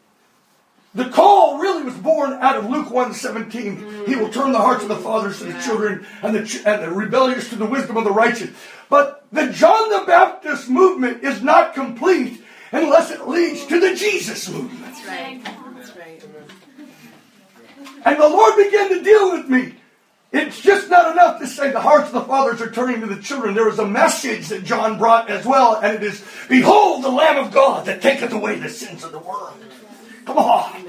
[0.95, 4.09] the call really was born out of Luke 1.17.
[4.09, 6.91] He will turn the hearts of the fathers to the children and the, and the
[6.91, 8.51] rebellious to the wisdom of the righteous.
[8.89, 14.49] But the John the Baptist movement is not complete unless it leads to the Jesus
[14.49, 14.81] movement.
[14.83, 15.45] That's right.
[15.77, 16.23] That's right.
[18.05, 19.75] And the Lord began to deal with me.
[20.31, 23.21] It's just not enough to say the hearts of the fathers are turning to the
[23.21, 23.55] children.
[23.55, 27.39] There is a message that John brought as well, and it is, Behold the Lamb
[27.39, 29.55] of God that taketh away the sins of the world.
[30.29, 30.85] Come on.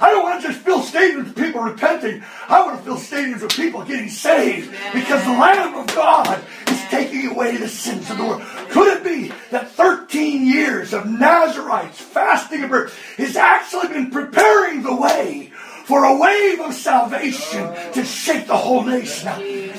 [0.00, 2.24] I don't want to just fill stadiums with people repenting.
[2.48, 6.80] I want to fill stadiums with people getting saved because the Lamb of God is
[6.88, 8.40] taking away the sins of the world.
[8.70, 14.82] Could it be that 13 years of Nazarites fasting and prayer has actually been preparing
[14.82, 15.52] the way
[15.88, 19.26] for a wave of salvation to shake the whole nation.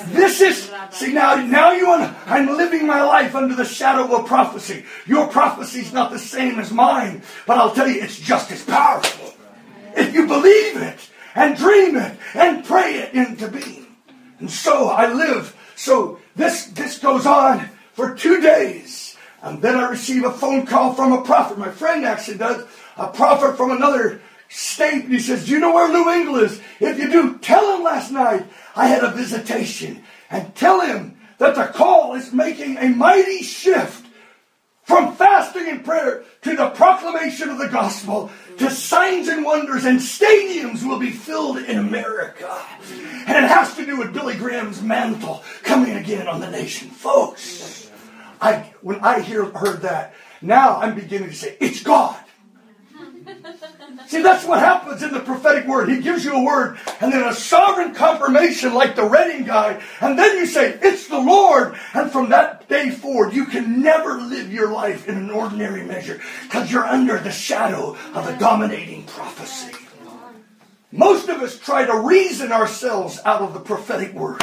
[0.09, 4.25] This is see now now you and I'm living my life under the shadow of
[4.25, 4.85] prophecy.
[5.05, 8.65] Your prophecy is not the same as mine, but I'll tell you it's just as
[8.65, 9.35] powerful.
[9.95, 13.85] If you believe it and dream it and pray it into being.
[14.39, 15.55] And so I live.
[15.75, 19.15] So this this goes on for two days.
[19.43, 21.59] And then I receive a phone call from a prophet.
[21.59, 22.65] My friend actually does.
[22.97, 25.05] A prophet from another state.
[25.05, 26.59] And he says, Do you know where Lou Engle is?
[26.79, 30.03] If you do, tell him last night I had a visitation.
[30.29, 34.05] And tell him that the call is making a mighty shift
[34.83, 39.99] from fasting and prayer to the proclamation of the gospel to signs and wonders and
[39.99, 42.59] stadiums will be filled in America.
[43.27, 46.89] And it has to do with Billy Graham's mantle coming again on the nation.
[46.89, 47.91] Folks,
[48.41, 52.19] I, when I hear, heard that, now I'm beginning to say, it's God.
[54.07, 55.89] See, that's what happens in the prophetic word.
[55.89, 59.81] He gives you a word and then a sovereign confirmation like the Redding guy.
[60.01, 61.77] And then you say, it's the Lord.
[61.93, 66.19] And from that day forward, you can never live your life in an ordinary measure
[66.43, 69.75] because you're under the shadow of a dominating prophecy.
[70.91, 74.41] Most of us try to reason ourselves out of the prophetic word.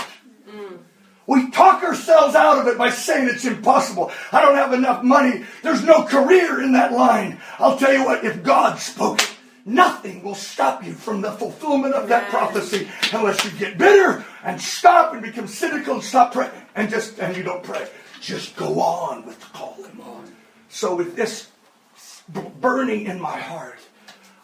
[1.27, 4.13] We talk ourselves out of it by saying it's impossible.
[4.31, 5.45] I don't have enough money.
[5.63, 7.41] There's no career in that line.
[7.59, 9.35] I'll tell you what, if God spoke it,
[9.65, 14.61] nothing will stop you from the fulfillment of that prophecy unless you get bitter and
[14.61, 17.89] stop and become cynical and stop praying and just and you don't pray.
[18.21, 19.77] Just go on with the calling.
[20.77, 21.49] So with this
[22.61, 23.79] burning in my heart,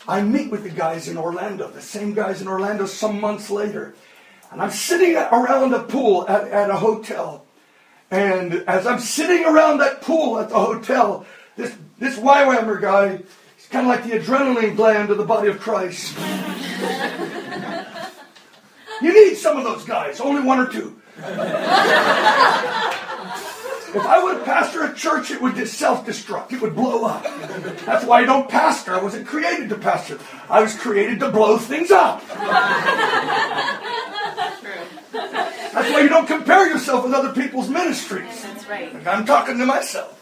[0.09, 3.95] I meet with the guys in Orlando, the same guys in Orlando some months later.
[4.53, 7.47] And I'm sitting around a pool at, at a hotel.
[8.11, 11.25] And as I'm sitting around that pool at the hotel,
[11.57, 13.23] this, this YWAMer guy,
[13.57, 16.19] he's kind of like the adrenaline gland of the body of Christ.
[19.01, 21.01] you need some of those guys, only one or two.
[23.95, 26.53] If I would pastor a church, it would just self-destruct.
[26.53, 27.25] It would blow up.
[27.85, 28.95] That's why I don't pastor.
[28.95, 30.19] I wasn't created to pastor.
[30.49, 32.27] I was created to blow things up.
[35.73, 38.43] That's why you don't compare yourself with other people's ministries.
[38.43, 39.07] That's right.
[39.07, 40.19] I'm talking to myself.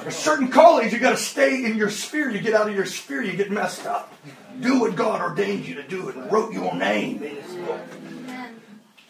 [0.00, 2.30] There's certain callings you got to stay in your sphere.
[2.30, 4.12] You get out of your sphere, you get messed up.
[4.60, 7.80] Do what God ordained you to do and wrote your name in His book.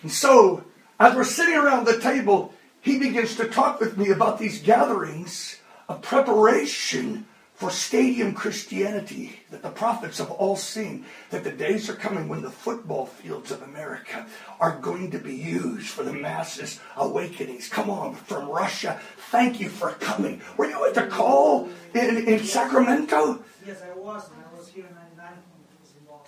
[0.02, 0.62] And so,
[1.00, 2.53] as we're sitting around the table,
[2.84, 9.62] he begins to talk with me about these gatherings of preparation for stadium Christianity that
[9.62, 13.62] the prophets have all seen, that the days are coming when the football fields of
[13.62, 14.26] America
[14.60, 17.70] are going to be used for the masses awakenings.
[17.70, 20.42] Come on, from Russia, thank you for coming.
[20.58, 23.42] Were you at the call in, in Sacramento?
[23.66, 24.28] Yes, I was.
[24.28, 25.32] I was here in 99.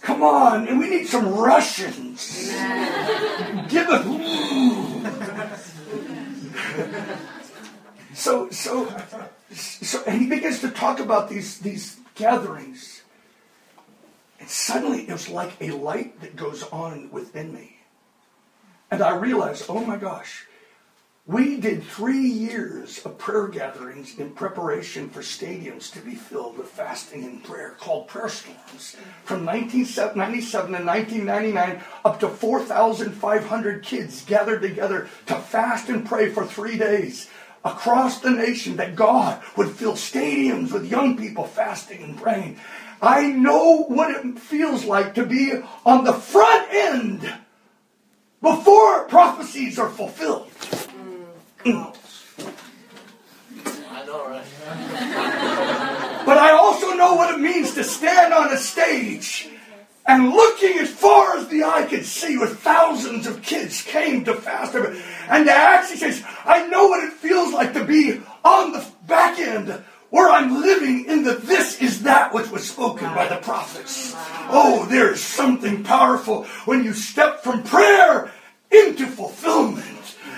[0.01, 2.49] Come on, and we need some Russians.
[3.69, 5.36] Give us.
[8.16, 8.88] So, so
[9.52, 13.02] so and he begins to talk about these, these gatherings.
[14.40, 17.79] And suddenly it was like a light that goes on within me.
[18.90, 20.46] And I realized, oh my gosh,
[21.26, 26.68] we did three years of prayer gatherings in preparation for stadiums to be filled with
[26.68, 28.96] fasting and prayer called prayer storms.
[29.24, 36.46] From 1997 to 1999, up to 4,500 kids gathered together to fast and pray for
[36.46, 37.29] three days
[37.66, 42.59] across the nation that God would fill stadiums with young people fasting and praying.
[43.02, 45.52] I know what it feels like to be
[45.85, 47.35] on the front end
[48.40, 50.50] before prophecies are fulfilled.
[51.64, 51.96] Mm,
[53.90, 54.44] I know, right?
[56.24, 59.48] but I also know what it means to stand on a stage
[60.07, 64.35] and looking as far as the eye could see with thousands of kids came to
[64.35, 68.85] fast and to actually says i know what it feels like to be on the
[69.07, 69.69] back end
[70.11, 74.14] where i'm living in the this is that which was spoken by the prophets.
[74.49, 78.31] Oh there's something powerful when you step from prayer
[78.71, 79.96] into fulfillment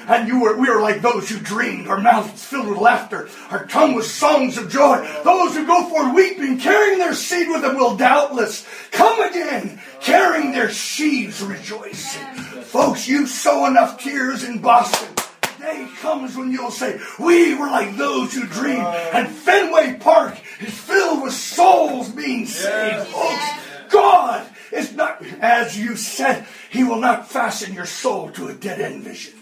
[0.09, 3.67] and you were, we were like those who dreamed, our mouths filled with laughter, our
[3.67, 5.07] tongue with songs of joy.
[5.23, 10.53] Those who go forth weeping, carrying their seed with them will doubtless come again, carrying
[10.53, 12.27] their sheaves rejoicing.
[12.63, 15.15] Folks, you sow enough tears in Boston.
[15.43, 20.39] The day comes when you'll say, we were like those who dreamed, and Fenway Park
[20.61, 23.45] is filled with souls being saved, folks.
[23.91, 28.81] God is not, as you said, He will not fasten your soul to a dead
[28.81, 29.38] end vision.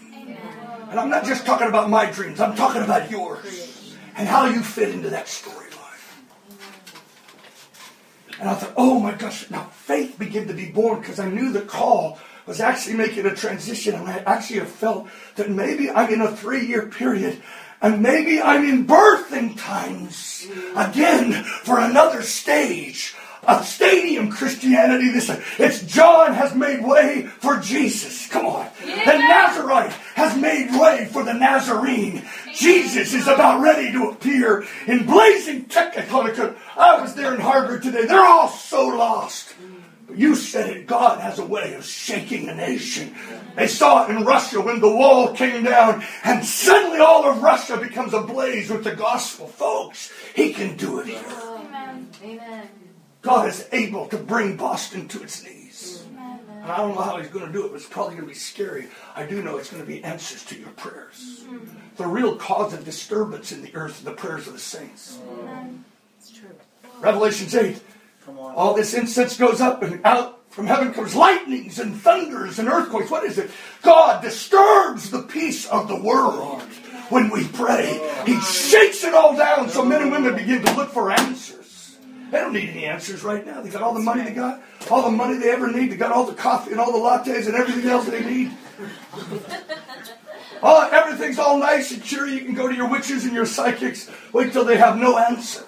[0.89, 4.61] And I'm not just talking about my dreams, I'm talking about yours and how you
[4.61, 5.63] fit into that storyline.
[8.39, 11.51] And I thought, oh my gosh, now faith began to be born because I knew
[11.51, 13.95] the call was actually making a transition.
[13.95, 17.41] And I actually have felt that maybe I'm in a three year period
[17.81, 23.15] and maybe I'm in birthing times again for another stage
[23.47, 25.11] a stadium Christianity.
[25.11, 28.27] This it's John has made way for Jesus.
[28.27, 28.67] Come on.
[28.81, 32.25] The Nazarite has made way for the Nazarene.
[32.53, 36.55] Jesus is about ready to appear in blazing technicolor.
[36.75, 38.05] I was there in Harvard today.
[38.05, 39.53] They're all so lost.
[40.07, 40.87] But you said it.
[40.87, 43.13] God has a way of shaking a nation.
[43.55, 47.77] They saw it in Russia when the wall came down, and suddenly all of Russia
[47.77, 49.47] becomes ablaze with the gospel.
[49.47, 51.21] Folks, He can do it here.
[51.27, 52.09] Amen.
[52.23, 52.69] Amen.
[53.27, 56.05] God is able to bring Boston to its knees.
[56.15, 58.33] And I don't know how he's going to do it, but it's probably going to
[58.33, 58.87] be scary.
[59.17, 61.45] I do know it's going to be answers to your prayers.
[61.97, 65.19] The real cause of disturbance in the earth are the prayers of the saints.
[66.19, 66.55] It's true.
[67.01, 67.81] Revelations 8.
[68.37, 73.11] All this incense goes up and out from heaven comes lightnings and thunders and earthquakes.
[73.11, 73.51] What is it?
[73.81, 76.61] God disturbs the peace of the world
[77.09, 77.99] when we pray.
[78.25, 81.56] He shakes it all down so men and women begin to look for answers.
[82.31, 83.61] They don't need any answers right now.
[83.61, 84.61] They got all the money they got,
[84.91, 85.91] all the money they ever need.
[85.91, 88.51] They got all the coffee and all the lattes and everything else they need.
[90.63, 92.33] Oh, everything's all nice and cheery.
[92.33, 94.09] You can go to your witches and your psychics.
[94.33, 95.63] Wait till they have no answer.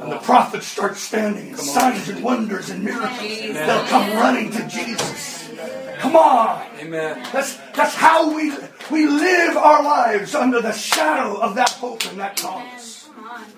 [0.00, 3.20] And the prophets start standing, and signs and wonders and miracles.
[3.20, 5.50] They'll come running to Jesus.
[5.98, 6.66] Come on.
[6.78, 7.26] Amen.
[7.32, 8.52] That's, that's how we,
[8.90, 13.08] we live our lives under the shadow of that hope and that promise.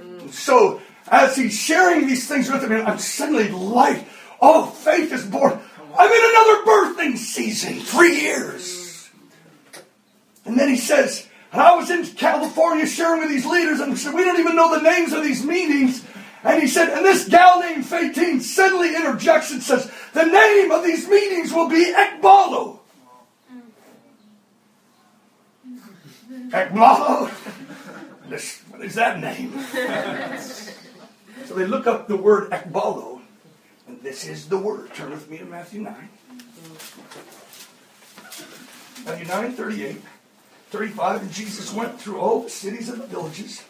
[0.01, 0.81] And so,
[1.11, 4.07] as he's sharing these things with me, I'm suddenly light.
[4.41, 5.59] Oh, faith is born.
[5.99, 9.11] I'm in another birthing season, three years.
[10.45, 14.15] And then he says, and I was in California sharing with these leaders, and said,
[14.15, 16.05] we don't even know the names of these meetings.
[16.45, 20.83] And he said, and this gal named Fatine suddenly interjects and says, the name of
[20.83, 22.79] these meetings will be Ekbalo.
[26.49, 27.29] Ekbalo?
[28.71, 29.53] What is that name?
[31.47, 33.21] so they look up the word Ekbalo,
[33.87, 34.95] and this is the word.
[34.95, 36.09] Turn with me to Matthew 9.
[39.05, 40.03] Matthew 9, 38,
[40.71, 43.65] 35, and Jesus went through all the cities and the villages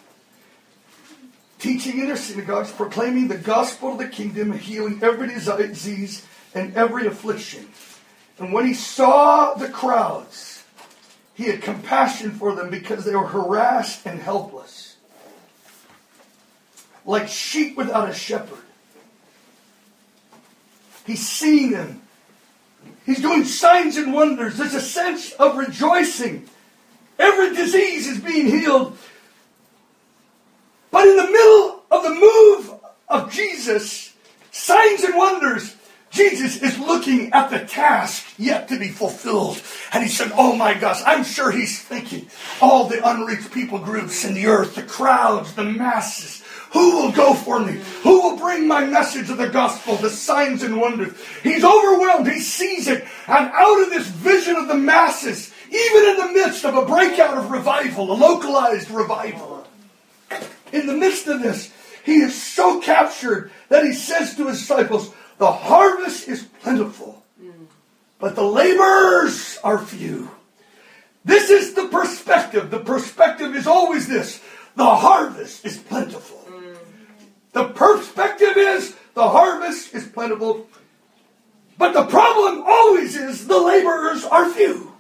[1.63, 7.07] teaching in their synagogues, proclaiming the gospel of the kingdom, healing every disease and every
[7.07, 7.69] affliction.
[8.39, 10.65] And when he saw the crowds,
[11.35, 14.92] he had compassion for them because they were harassed and helpless,
[17.05, 18.59] like sheep without a shepherd.
[21.07, 22.03] He's seeing them.
[23.05, 24.57] He's doing signs and wonders.
[24.57, 26.49] There's a sense of rejoicing.
[27.19, 28.97] Every disease is being healed.
[30.91, 34.13] But in the middle of the move of Jesus,
[34.51, 35.75] signs and wonders,
[36.11, 39.61] Jesus is looking at the task yet to be fulfilled.
[39.93, 42.29] And he said, Oh my gosh, I'm sure he's thinking
[42.61, 46.42] all the unreached people groups in the earth, the crowds, the masses.
[46.73, 47.81] Who will go for me?
[48.03, 51.15] Who will bring my message of the gospel, the signs and wonders?
[51.43, 52.27] He's overwhelmed.
[52.27, 53.05] He sees it.
[53.27, 57.37] And out of this vision of the masses, even in the midst of a breakout
[57.37, 59.67] of revival, a localized revival,
[60.73, 61.71] in the midst of this,
[62.05, 67.23] he is so captured that he says to his disciples, The harvest is plentiful,
[68.19, 70.31] but the laborers are few.
[71.25, 72.71] This is the perspective.
[72.71, 74.41] The perspective is always this
[74.75, 76.42] the harvest is plentiful.
[77.53, 80.67] The perspective is the harvest is plentiful,
[81.77, 84.93] but the problem always is the laborers are few.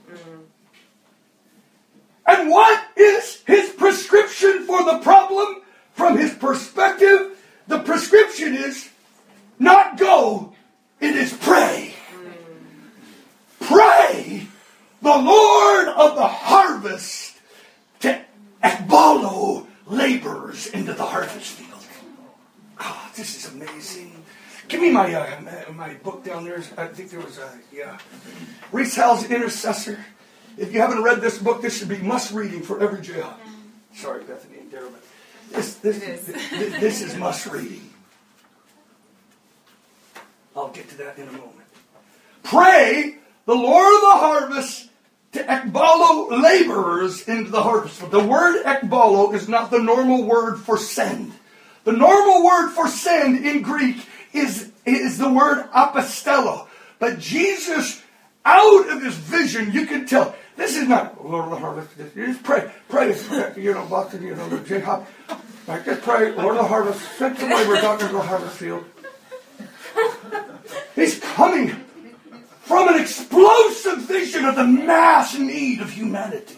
[2.26, 5.62] And what is his prescription for the problem?
[5.94, 7.38] From his perspective,
[7.68, 8.88] the prescription is
[9.58, 10.52] not go,
[11.00, 11.94] it is pray.
[13.60, 14.46] Pray
[15.02, 17.36] the Lord of the harvest
[18.00, 18.24] to
[18.62, 21.60] ekbalo laborers into the harvest.
[22.80, 24.24] Oh, this is amazing.
[24.68, 26.62] Give me my uh, my book down there.
[26.76, 27.98] I think there was a yeah.
[28.70, 29.98] Rees Howells Intercessor.
[30.56, 33.34] If you haven't read this book, this should be must reading for every jail.
[33.94, 34.92] Sorry, Bethany and Darren,
[35.50, 37.90] this, this, this, this is must reading.
[40.56, 41.56] I'll get to that in a moment.
[42.42, 43.16] Pray
[43.46, 44.88] the Lord of the harvest
[45.32, 48.10] to ekbalo laborers into the harvest.
[48.10, 51.32] The word ekbalo is not the normal word for send.
[51.84, 53.96] The normal word for send in Greek
[54.32, 56.68] is, is the word apostello.
[56.98, 58.02] But Jesus,
[58.44, 61.90] out of his vision, you can tell this is not Lord of the harvest.
[62.14, 63.16] You just pray, pray,
[63.56, 65.06] you know, Boston, you know, JHOP.
[65.66, 68.84] Like just pray, Lord of the harvest, send some laborers out into the harvest field.
[70.94, 71.70] He's coming
[72.62, 76.56] from an explosive vision of the mass need of humanity.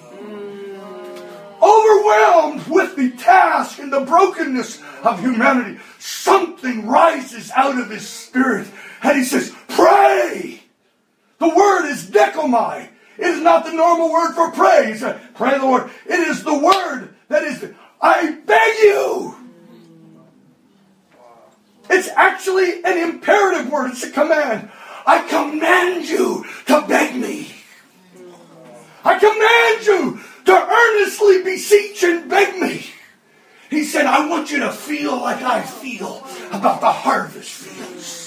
[1.64, 8.68] Overwhelmed with the task and the brokenness of humanity, something rises out of his spirit
[9.02, 10.62] and he says, Pray!
[11.38, 12.88] The word is dechomai.
[13.18, 15.04] It is not the normal word for praise.
[15.34, 15.90] Pray Lord.
[16.06, 19.36] It is the word that is, I beg you.
[21.90, 23.92] It's actually an imperative word.
[23.92, 24.70] It's a command.
[25.06, 27.54] I command you to beg me.
[29.04, 32.86] I command you to earnestly beseech and beg me.
[33.70, 38.23] He said, I want you to feel like I feel about the harvest fields.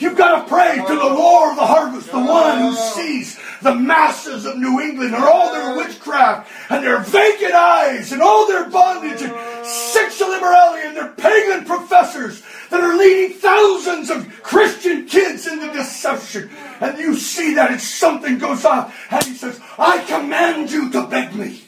[0.00, 3.74] You've got to pray to the Lord of the harvest, the one who sees the
[3.74, 8.70] masses of New England and all their witchcraft and their vacant eyes and all their
[8.70, 15.46] bondage and sexual immorality and their pagan professors that are leading thousands of Christian kids
[15.46, 16.48] into deception.
[16.80, 18.90] And you see that and something goes on.
[19.10, 21.62] And he says, I command you to beg me.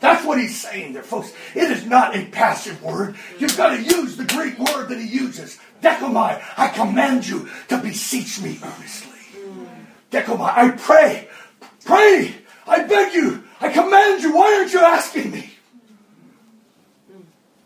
[0.00, 1.32] That's what he's saying there, folks.
[1.54, 3.16] It is not a passive word.
[3.38, 5.58] You've got to use the Greek word that he uses.
[5.80, 9.18] Dechomai, I command you to beseech me earnestly.
[10.10, 11.28] Dechomai, I pray,
[11.84, 12.34] pray,
[12.66, 15.50] I beg you, I command you, why aren't you asking me?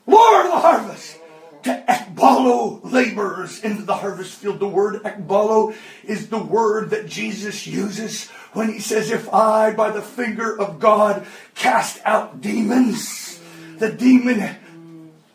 [0.07, 1.19] Lord of the harvest,
[1.63, 4.59] to ekbalo laborers into the harvest field.
[4.59, 9.91] The word ekbalo is the word that Jesus uses when he says, If I, by
[9.91, 13.41] the finger of God, cast out demons,
[13.79, 14.57] the demon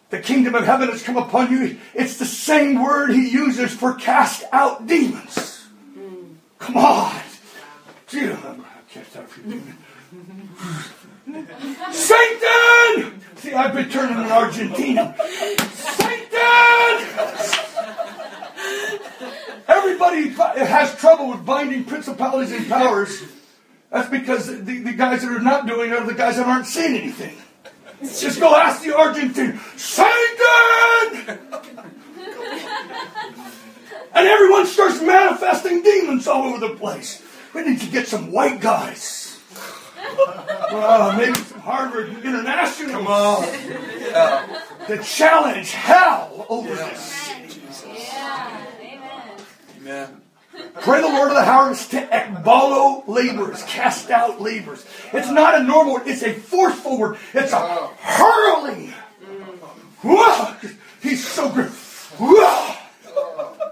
[0.10, 1.78] the kingdom of heaven has come upon you.
[1.94, 5.66] It's the same word he uses for cast out demons.
[6.60, 7.22] Come on.
[11.92, 13.22] Satan!
[13.36, 15.16] See, I've been turning in Argentina.
[15.72, 16.28] Satan!
[19.68, 23.22] Everybody has trouble with binding principalities and powers.
[23.92, 26.66] That's because the, the guys that are not doing it are the guys that aren't
[26.66, 27.36] seeing anything.
[28.02, 31.40] Just go ask the Argentine, Satan!
[34.14, 37.24] and everyone starts manifesting demons all over the place.
[37.54, 39.40] We need to get some white guys.
[40.72, 42.92] Well, maybe some Harvard International.
[42.92, 43.44] Come on.
[44.00, 44.62] Yeah.
[44.88, 46.90] To challenge hell over yeah.
[46.90, 47.30] this.
[47.86, 48.66] Yeah.
[48.80, 49.38] Amen.
[49.80, 50.22] Amen.
[50.82, 54.86] Pray the Lord of the harvest to ekbalo laborers, cast out laborers.
[55.12, 57.18] It's not a normal word, it's a forceful word.
[57.34, 58.94] It's a hurling.
[61.02, 61.72] He's so good.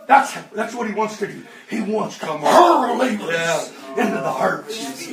[0.08, 1.44] That's, that's what he wants to do.
[1.70, 5.10] He wants to hurl laborers into the harvest.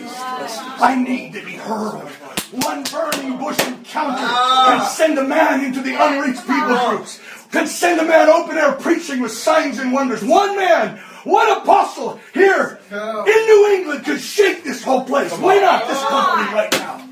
[0.80, 2.08] I need to be hurled.
[2.52, 7.20] One burning bush encounter can send a man into the unreached people groups,
[7.50, 10.22] can send a man open air preaching with signs and wonders.
[10.22, 15.32] One man one apostle here in New England could shake this whole place.
[15.32, 17.08] Why not this company right now?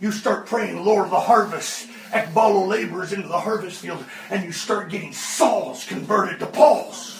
[0.00, 4.52] You start praying, Lord of the harvest, ekbalo laborers into the harvest field, and you
[4.52, 7.18] start getting Sauls converted to Pauls.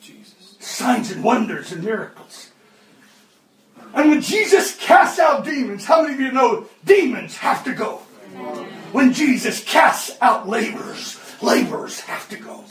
[0.00, 0.56] Jesus.
[0.58, 2.50] Signs and wonders and miracles.
[3.94, 7.96] And when Jesus casts out demons, how many of you know demons have to go?
[8.92, 12.64] When Jesus casts out laborers, laborers have to go.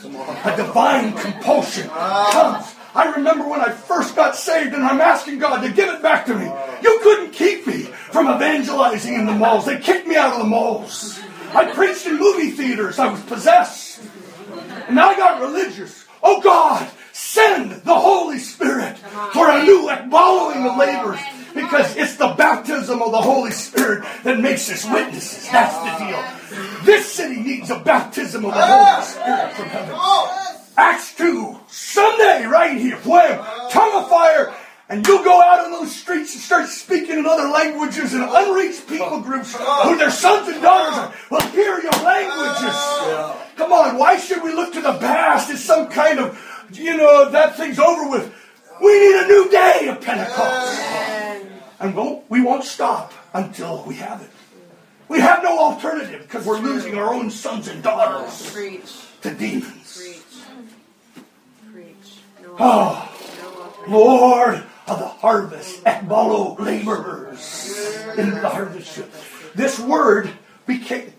[0.44, 2.74] A divine compulsion comes.
[2.94, 6.26] I remember when I first got saved and I'm asking God to give it back
[6.26, 6.46] to me.
[6.82, 9.66] You couldn't keep me from evangelizing in the malls.
[9.66, 11.20] They kicked me out of the malls.
[11.54, 12.98] I preached in movie theaters.
[12.98, 14.00] I was possessed.
[14.88, 16.06] And I got religious.
[16.22, 18.98] Oh God, send the Holy Spirit
[19.32, 21.20] for a new following of laborers
[21.54, 23.97] because it's the baptism of the Holy Spirit
[24.28, 25.48] that makes us witnesses.
[25.50, 26.84] That's the deal.
[26.84, 29.96] This city needs a baptism of the Holy Spirit from heaven.
[30.76, 33.38] Acts 2, Sunday, right here, wham,
[33.70, 34.54] tongue of fire,
[34.90, 38.86] and you'll go out on those streets and start speaking in other languages and unreached
[38.86, 42.76] people groups who their sons and daughters will hear your languages.
[43.56, 46.38] Come on, why should we look to the past as some kind of,
[46.72, 48.32] you know, that thing's over with?
[48.80, 50.80] We need a new day of Pentecost.
[51.80, 54.30] And won't, we won't stop until we have it.
[55.08, 58.92] We have no alternative because we're losing our own sons and daughters oh, Preach.
[59.22, 59.96] to demons.
[59.96, 61.24] Preach.
[61.72, 62.20] Preach.
[62.42, 67.74] No ah, oh, no Lord of the harvest, ekbalo laborers
[68.18, 69.00] in the harvest.
[69.54, 70.30] This word
[70.66, 71.12] became,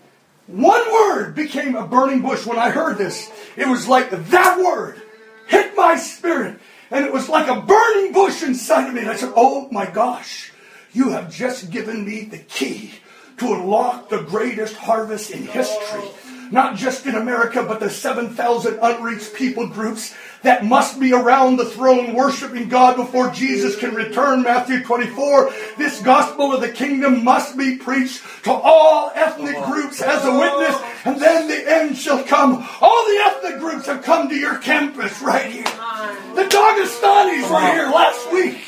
[0.46, 3.30] one word became a burning bush when I heard this.
[3.56, 5.02] It was like that word
[5.48, 6.58] hit my spirit
[6.90, 9.00] and it was like a burning bush inside of me.
[9.00, 10.52] And I said, Oh my gosh,
[10.92, 12.92] you have just given me the key
[13.38, 16.02] to unlock the greatest harvest in history
[16.50, 21.64] not just in America, but the 7,000 unreached people groups that must be around the
[21.64, 24.42] throne worshiping God before Jesus can return.
[24.42, 25.52] Matthew 24.
[25.78, 30.76] This gospel of the kingdom must be preached to all ethnic groups as a witness,
[31.04, 32.66] and then the end shall come.
[32.80, 35.64] All the ethnic groups have come to your campus right here.
[35.64, 38.58] The Dagestanis were here last week.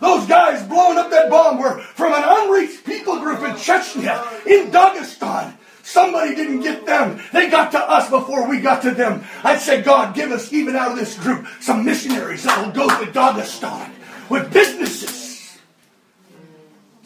[0.00, 4.70] Those guys blowing up that bomb were from an unreached people group in Chechnya, in
[4.70, 5.54] Dagestan.
[5.82, 7.20] Somebody didn't get them.
[7.32, 9.24] They got to us before we got to them.
[9.44, 12.88] I said, God, give us, even out of this group, some missionaries that will go
[12.88, 13.90] to Dagestan
[14.28, 15.58] with businesses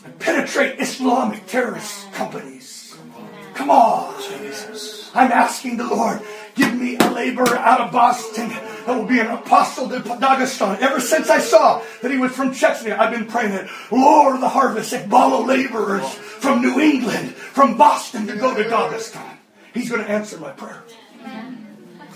[0.05, 2.97] and penetrate Islamic terrorist companies.
[3.55, 5.11] Come on, Jesus.
[5.15, 6.23] I'm asking the Lord,
[6.55, 10.79] give me a laborer out of Boston that will be an apostle to Dagestan.
[10.81, 14.41] Ever since I saw that he was from Chechnya, I've been praying that, Lord of
[14.41, 19.37] the harvest, Ekbalo laborers from New England, from Boston to go to Dagestan.
[19.75, 20.83] He's going to answer my prayer.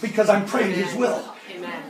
[0.01, 1.25] Because I'm praying his will.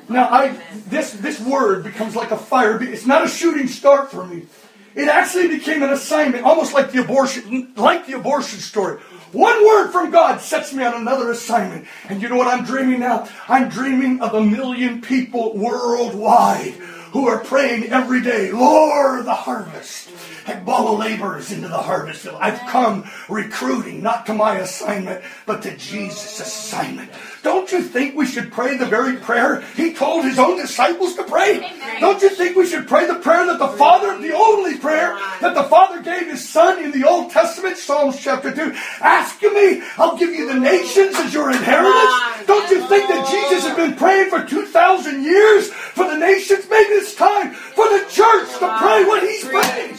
[0.09, 2.81] Now, I this this word becomes like a fire.
[2.83, 4.47] It's not a shooting start for me.
[4.95, 9.01] It actually became an assignment, almost like the abortion, like the abortion story.
[9.35, 11.89] One word from God sets me on another assignment.
[12.09, 13.29] And you know what I'm dreaming now?
[13.49, 16.75] I'm dreaming of a million people worldwide
[17.15, 20.11] who are praying every day, Lord, the harvest.
[20.47, 22.39] Ekbalo laborers into the harvest field.
[22.41, 27.13] I've come recruiting, not to my assignment, but to Jesus' assignment.
[27.45, 31.23] Don't you think we should pray the very prayer he told his own disciples to
[31.23, 31.61] pray?
[32.01, 35.55] Don't you think we should pray the prayer that the Father, the only prayer that
[35.55, 38.75] the Father gave his Son in the Old Testament, Psalms chapter 2?
[39.01, 42.47] Ask of me, I'll give you the nations as your inheritance.
[42.47, 46.67] Don't you think that Jesus has been praying for 2,000 years for the nations?
[46.69, 49.95] Maybe it's time for the church to pray what he's praying.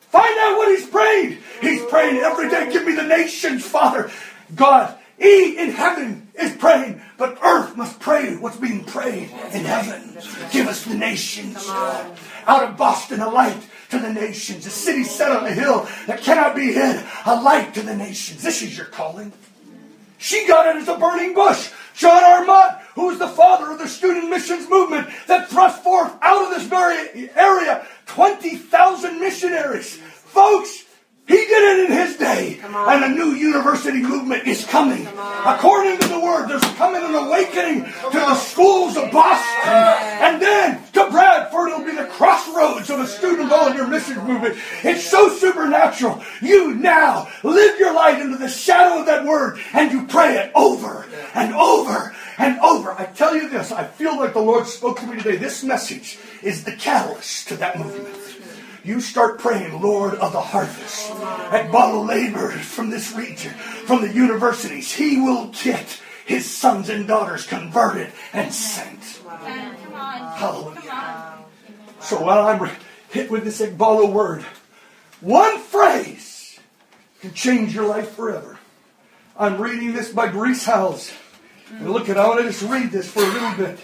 [0.00, 1.38] Find out what he's praying.
[1.60, 2.72] He's praying every day.
[2.72, 4.10] Give me the nations, Father.
[4.54, 10.16] God, he in heaven is praying, but earth must pray what's being prayed in heaven.
[10.50, 11.68] Give us the nations.
[12.46, 14.66] Out of Boston, a light to the nations.
[14.66, 17.04] A city set on a hill that cannot be hid.
[17.26, 18.42] A light to the nations.
[18.42, 19.32] This is your calling.
[20.18, 21.70] She got it as a burning bush.
[21.94, 22.46] John R.
[22.46, 26.50] Mott, who was the father of the student missions movement that thrust forth out of
[26.50, 29.96] this very area 20,000 missionaries.
[29.96, 30.84] Folks,
[31.26, 32.60] he did it in his day.
[32.62, 35.06] And a new university movement is coming.
[35.06, 39.72] According to the word, there's coming an awakening to the schools of Boston.
[39.72, 44.58] And then to Bradford, it'll be the crossroads of a student volunteer mission movement.
[44.82, 46.22] It's so supernatural.
[46.42, 50.52] You now live your life into the shadow of that word and you pray it
[50.54, 52.92] over and over and over.
[52.92, 55.36] I tell you this, I feel like the Lord spoke to me today.
[55.36, 58.24] This message is the catalyst to that movement
[58.84, 64.92] you start praying, Lord of the harvest, Ekbalo laborers from this region, from the universities.
[64.92, 69.02] He will get his sons and daughters converted and sent.
[70.36, 71.38] Hallelujah.
[72.00, 72.70] So while I'm
[73.10, 74.44] hit with this Ekbalo word,
[75.20, 76.60] one phrase
[77.20, 78.58] can change your life forever.
[79.36, 81.10] I'm reading this by Howells.
[81.78, 83.78] And look at, I want to just read this for a little bit.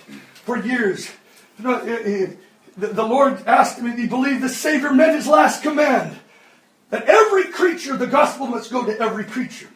[0.45, 1.11] For years,
[1.59, 2.39] you
[2.77, 6.19] the, Lord asked him, and he believed the Savior meant his last command
[6.91, 9.69] that every creature, the gospel must go to every creature.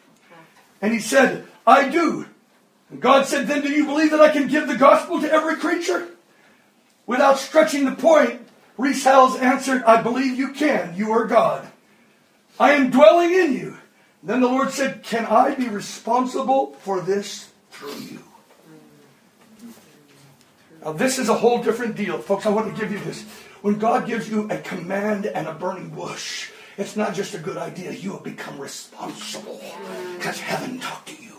[0.81, 2.25] And he said, I do.
[2.89, 5.55] And God said, Then do you believe that I can give the gospel to every
[5.57, 6.07] creature?
[7.05, 8.41] Without stretching the point,
[8.77, 10.95] Rees Howells answered, I believe you can.
[10.95, 11.67] You are God.
[12.59, 13.77] I am dwelling in you.
[14.23, 18.19] Then the Lord said, Can I be responsible for this through you?
[20.83, 22.19] Now, this is a whole different deal.
[22.19, 23.23] Folks, I want to give you this.
[23.61, 27.57] When God gives you a command and a burning bush, it's not just a good
[27.57, 27.91] idea.
[27.91, 29.61] You have become responsible
[30.17, 31.33] because heaven talked to you.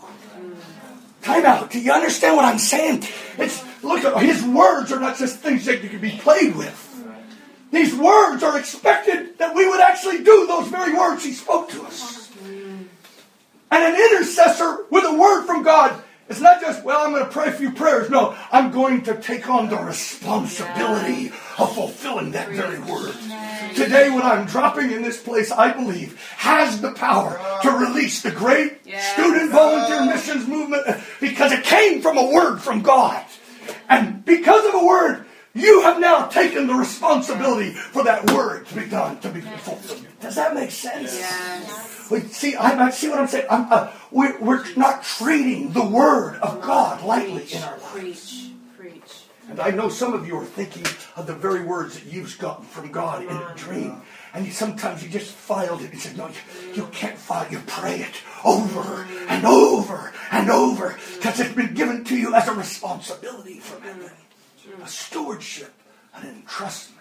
[1.21, 1.71] Time out.
[1.71, 3.03] Do you understand what I'm saying?
[3.37, 6.83] It's look at his words are not just things that you can be played with.
[7.71, 11.83] These words are expected that we would actually do those very words he spoke to
[11.83, 12.31] us.
[13.69, 17.31] And an intercessor with a word from God it's not just, well, I'm going to
[17.31, 18.09] pray a few prayers.
[18.09, 23.15] No, I'm going to take on the responsibility of fulfilling that very word.
[23.75, 28.31] Today, what I'm dropping in this place, I believe, has the power to release the
[28.31, 30.85] great student volunteer missions movement
[31.21, 33.23] because it came from a word from God.
[33.87, 35.26] And because of a word,
[35.57, 40.05] you have now taken the responsibility for that word to be done, to be fulfilled.
[40.19, 41.15] Does that make sense?
[41.15, 42.07] Yes.
[42.09, 43.47] We, see, I, see what I'm saying?
[43.49, 47.91] I'm, uh, we're, we're not treating the Word of God lightly in our lives.
[47.91, 49.23] Preach, preach.
[49.49, 50.85] And I know some of you are thinking
[51.15, 53.53] of the very words that you've gotten from God in a uh-huh.
[53.55, 54.01] dream.
[54.33, 57.49] And you, sometimes you just filed it and said, No, you, you can't file.
[57.51, 59.29] You pray it over mm-hmm.
[59.29, 64.01] and over and over because it's been given to you as a responsibility from mm-hmm.
[64.01, 64.11] heaven,
[64.83, 65.73] a stewardship,
[66.15, 66.93] an entrustment.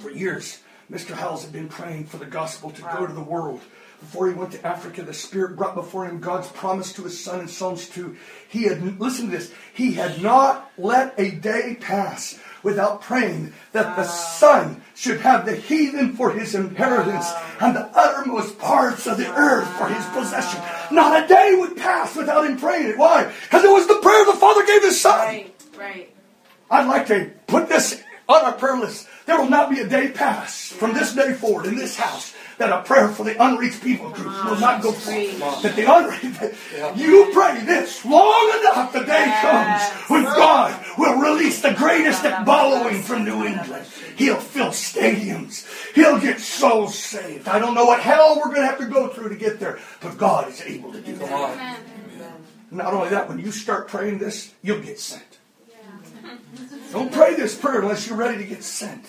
[0.00, 1.14] For years, Mr.
[1.14, 3.60] Howells had been praying for the gospel to go to the world.
[4.00, 7.40] Before he went to Africa, the Spirit brought before him God's promise to his son
[7.40, 8.16] in Psalms 2.
[8.48, 13.96] He had, listen to this, he had not let a day pass without praying that
[13.96, 19.32] the Son should have the heathen for his inheritance and the uttermost parts of the
[19.34, 20.60] earth for his possession.
[20.90, 22.98] Not a day would pass without him praying it.
[22.98, 23.32] Why?
[23.44, 25.16] Because it was the prayer the Father gave his Son.
[25.16, 26.14] Right, right.
[26.70, 29.08] I'd like to put this on our prayer list.
[29.26, 32.70] There will not be a day pass from this day forward in this house that
[32.70, 35.62] a prayer for the unreached people group will not go forth.
[35.62, 41.60] That the unreached, you pray this long enough, the day comes when God will release
[41.60, 43.86] the greatest following from New England.
[44.16, 45.66] He'll fill stadiums.
[45.94, 47.48] He'll get souls saved.
[47.48, 49.78] I don't know what hell we're going to have to go through to get there,
[50.00, 51.78] but God is able to do that.
[52.70, 55.25] Not only that, when you start praying this, you'll get sent.
[56.92, 59.04] Don't pray this prayer unless you're ready to get sent.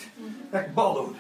[0.51, 1.15] Like followed.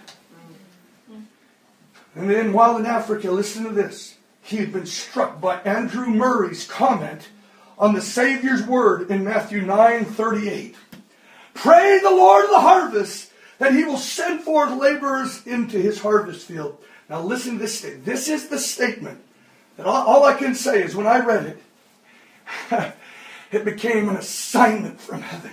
[2.15, 4.15] And then while in Africa, listen to this.
[4.41, 7.29] He had been struck by Andrew Murray's comment
[7.77, 10.75] on the Savior's word in Matthew 9 38.
[11.53, 16.47] Pray the Lord of the harvest that he will send forth laborers into his harvest
[16.47, 16.77] field.
[17.09, 17.81] Now listen to this.
[18.03, 19.21] This is the statement
[19.77, 21.57] that all, all I can say is when I read
[22.71, 22.93] it,
[23.51, 25.51] it became an assignment from heaven.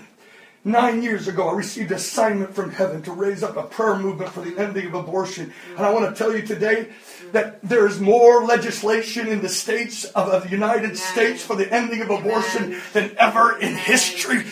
[0.66, 4.32] Nine years ago, I received a assignment from heaven to raise up a prayer movement
[4.32, 5.52] for the ending of abortion.
[5.76, 6.88] And I want to tell you today
[7.32, 10.96] that there is more legislation in the states of, of the United Amen.
[10.96, 12.80] States for the ending of abortion Amen.
[12.94, 14.44] than ever in history.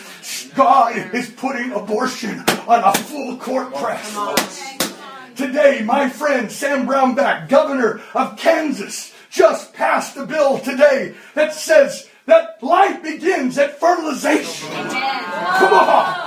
[0.53, 4.15] God is putting abortion on a full court press.
[5.35, 12.07] Today, my friend Sam Brownback, governor of Kansas, just passed a bill today that says
[12.25, 14.69] that life begins at fertilization.
[14.69, 16.23] Come on.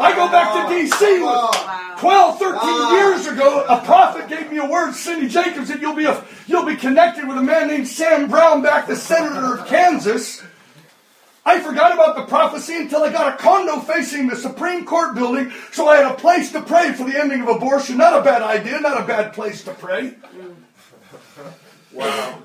[0.00, 1.22] I go back to D.C.
[1.22, 3.64] with 12, 13 years ago.
[3.68, 7.26] A prophet gave me a word, Cindy Jacobs, that you'll be a, you'll be connected
[7.26, 10.42] with a man named Sam Brownback, the senator of Kansas.
[11.44, 15.50] I forgot about the prophecy until I got a condo facing the Supreme Court building,
[15.72, 17.96] so I had a place to pray for the ending of abortion.
[17.96, 20.14] Not a bad idea, not a bad place to pray.
[21.92, 22.38] Wow.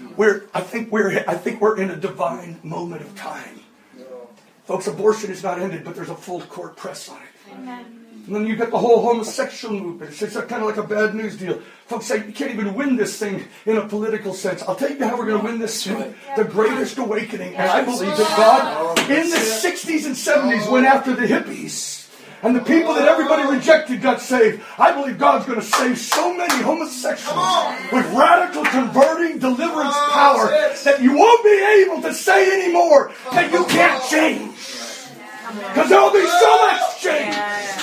[0.00, 0.16] Mm.
[0.16, 3.60] We're, I think we're, I think we're in a divine moment of time.
[4.64, 7.56] Folks, abortion is not ended, but there's a full court press on it.
[8.26, 10.12] And then you've got the whole homosexual movement.
[10.12, 11.62] It's, it's kind of like a bad news deal.
[11.86, 14.62] Folks say you can't even win this thing in a political sense.
[14.62, 16.14] I'll tell you how we're going to win this thing.
[16.36, 17.54] The greatest awakening.
[17.56, 21.97] And I believe that God, in the 60s and 70s, went after the hippies.
[22.42, 24.62] And the people that everybody rejected got saved.
[24.78, 27.46] I believe God's going to save so many homosexuals
[27.92, 30.46] with radical converting deliverance power
[30.84, 34.54] that you won't be able to say anymore that you can't change.
[35.48, 37.34] Because there'll be so much change.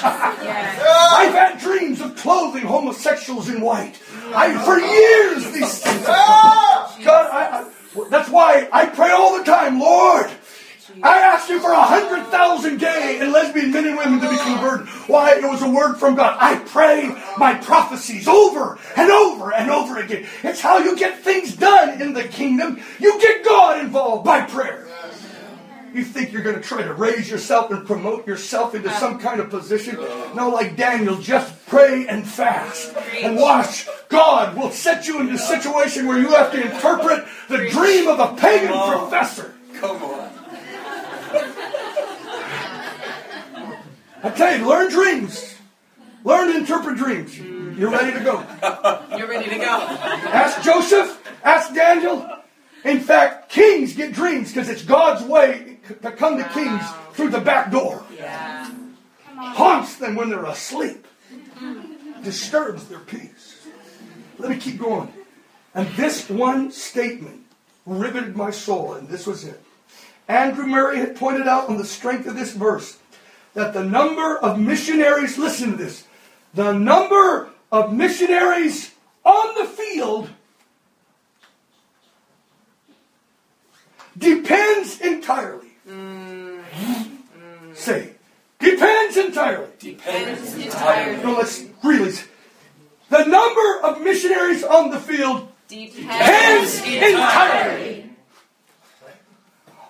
[0.03, 3.99] I've had dreams of clothing homosexuals in white.
[4.33, 6.05] I for years these things.
[6.05, 10.29] God, I, I, that's why I pray all the time, Lord.
[11.03, 14.37] I asked you for a hundred thousand gay and lesbian men and women to be
[14.37, 14.87] converted.
[15.07, 15.35] Why?
[15.35, 16.37] It was a word from God.
[16.39, 20.25] I pray my prophecies over and over and over again.
[20.43, 22.81] It's how you get things done in the kingdom.
[22.99, 24.87] You get God involved by prayer.
[25.93, 29.39] You think you're going to try to raise yourself and promote yourself into some kind
[29.39, 29.95] of position?
[30.35, 32.93] No, like Daniel, just pray and fast.
[33.21, 33.87] And watch.
[34.09, 38.19] God will set you into a situation where you have to interpret the dream of
[38.19, 39.53] a pagan professor.
[39.75, 40.34] Come on.
[44.23, 45.55] I tell you, learn dreams.
[46.23, 47.37] Learn to interpret dreams.
[47.37, 48.43] You're ready to go.
[49.17, 49.65] You're ready to go.
[49.65, 51.21] Ask Joseph.
[51.43, 52.27] Ask Daniel.
[52.83, 57.41] In fact, kings get dreams because it's God's way to come to kings through the
[57.41, 58.03] back door.
[58.15, 58.71] Yeah.
[59.35, 61.05] Haunts them when they're asleep.
[62.23, 63.67] Disturbs their peace.
[64.37, 65.11] Let me keep going.
[65.73, 67.43] And this one statement
[67.85, 69.61] riveted my soul, and this was it.
[70.27, 72.97] Andrew Murray had pointed out on the strength of this verse
[73.55, 76.05] that the number of missionaries, listen to this,
[76.53, 78.91] the number of missionaries
[79.23, 80.29] on the field
[84.17, 85.71] depends entirely.
[85.89, 86.63] Mm.
[87.73, 88.11] Say,
[88.59, 89.67] depends entirely.
[89.79, 91.23] Depends entirely.
[91.23, 92.13] No, let's really.
[93.09, 98.14] The number of missionaries on the field Depends entirely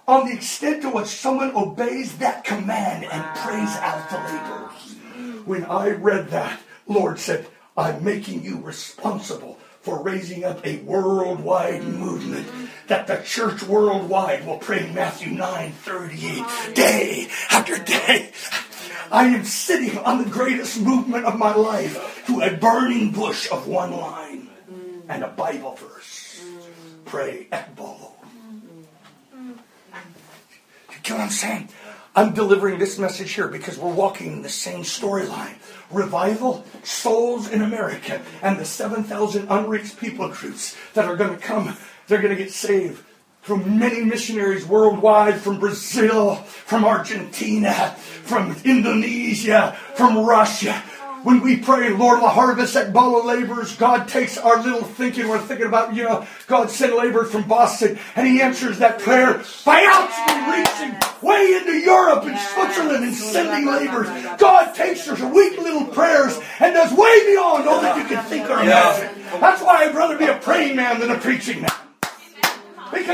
[0.07, 5.45] on the extent to which someone obeys that command and prays out the laborers.
[5.45, 7.47] When I read that, Lord said,
[7.77, 11.99] I'm making you responsible for raising up a worldwide mm-hmm.
[11.99, 12.47] movement
[12.87, 18.31] that the church worldwide will pray Matthew 9 38 day after day.
[19.11, 23.67] I am sitting on the greatest movement of my life to a burning bush of
[23.67, 25.01] one line mm.
[25.07, 26.41] and a Bible verse.
[26.43, 27.05] Mm.
[27.05, 28.14] Pray Ekbalo.
[31.05, 31.69] Get what I'm saying?
[32.15, 35.53] I'm delivering this message here because we're walking in the same storyline.
[35.91, 41.77] Revival, souls in America, and the 7,000 unreached people groups that are going to come,
[42.07, 43.03] they're going to get saved
[43.41, 47.91] from many missionaries worldwide, from Brazil, from Argentina,
[48.23, 50.81] from Indonesia, from Russia,
[51.25, 55.27] when we pray, Lord of the harvest, Ekbalo laborers, God takes our little thinking.
[55.27, 59.43] We're thinking about, you know, God sent laborers from Boston, and He answers that prayer
[59.65, 60.95] by actually reaching
[61.27, 64.07] way into Europe and Switzerland and sending laborers.
[64.37, 68.47] God takes your weak little prayers and does way beyond all that you can think
[68.47, 69.23] or imagine.
[69.39, 71.71] That's why I'd rather be a praying man than a preaching man.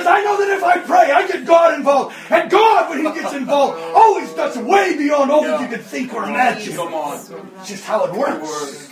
[0.01, 2.15] Because I know that if I pray, I get God involved.
[2.31, 6.11] And God, when He gets involved, always does way beyond all that you can think
[6.11, 6.75] or imagine.
[6.75, 7.17] Come on.
[7.59, 8.87] It's just how it works.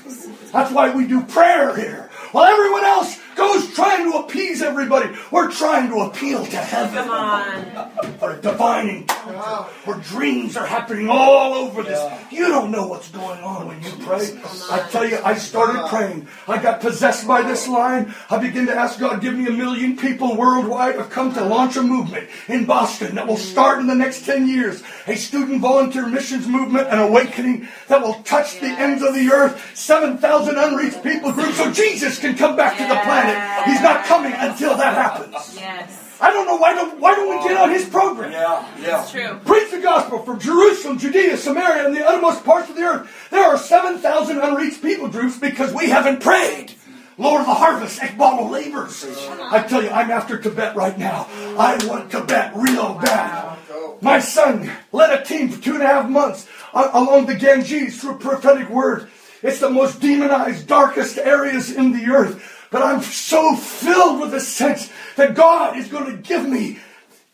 [0.52, 2.12] That's why we do prayer here.
[2.32, 6.96] While everyone else goes trying to appease everybody, we're trying to appeal to heaven.
[6.96, 7.92] Come on.
[8.20, 12.00] For a divine encounter where dreams are happening all over this.
[12.32, 14.38] You don't know what's going on when you pray.
[14.70, 16.28] I tell you, I started praying.
[16.48, 18.14] I got possessed by this line.
[18.30, 21.78] I began to ask God, give me a million people worldwide have come to launch
[21.78, 24.84] a movement in Boston that will start in the next 10 years.
[25.08, 29.78] A student volunteer missions movement, an awakening that will touch the ends of the earth.
[29.78, 33.29] 7,000 unreached people group so Jesus can come back to the planet.
[33.66, 35.56] He's not coming until that happens.
[35.56, 36.18] Yes.
[36.22, 38.32] I don't know why don't why don't we get on his program?
[38.32, 39.02] Yeah, yeah.
[39.02, 39.40] It's true.
[39.46, 43.30] Preach the gospel from Jerusalem, Judea, Samaria, and the uttermost parts of the earth.
[43.32, 46.74] There are 7,000 unreached people groups because we haven't prayed.
[47.18, 49.06] Lord of the harvest, Ekbalo labors.
[49.52, 51.28] I tell you, I'm after Tibet right now.
[51.58, 53.58] I want Tibet real bad.
[54.02, 58.00] My son led a team for two and a half months uh, along the Ganges
[58.00, 59.10] through a prophetic word.
[59.42, 62.59] It's the most demonized, darkest areas in the earth.
[62.72, 66.80] But I'm so filled with the sense that God is going to give me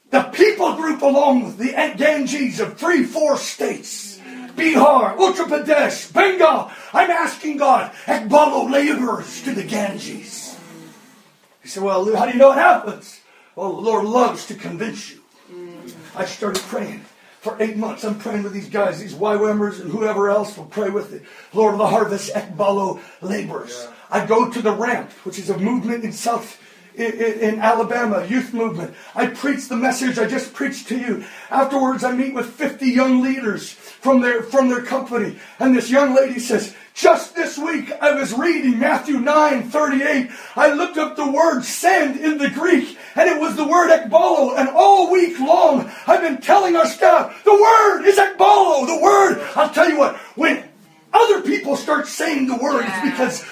[0.10, 4.20] the people group along with the Ganges of three, four states.
[4.56, 6.72] Bihar, Uttar Pradesh, Bengal.
[6.94, 10.58] I'm asking God, Ekbalo laborers to the Ganges.
[11.62, 13.20] He said, well, how do you know it happens?
[13.56, 15.22] Well, the Lord loves to convince you.
[16.16, 17.04] I started praying.
[17.42, 20.90] For eight months, I'm praying with these guys, these YWAMers and whoever else will pray
[20.90, 21.24] with it.
[21.54, 23.88] Lord of the Harvest, Ekbalo laborers.
[24.10, 26.60] I go to the ramp, which is a movement in South
[26.98, 28.96] in, Alabama, youth movement.
[29.14, 31.26] I preach the message I just preached to you.
[31.50, 36.16] Afterwards, I meet with 50 young leaders from their from their company, and this young
[36.16, 40.30] lady says, just this week, I was reading Matthew 9 38.
[40.56, 44.58] I looked up the word send in the Greek, and it was the word ekbalo.
[44.58, 48.88] And all week long, I've been telling our staff, the word is ekbalo.
[48.88, 50.64] The word, I'll tell you what, when
[51.12, 53.45] other people start saying the word, it's because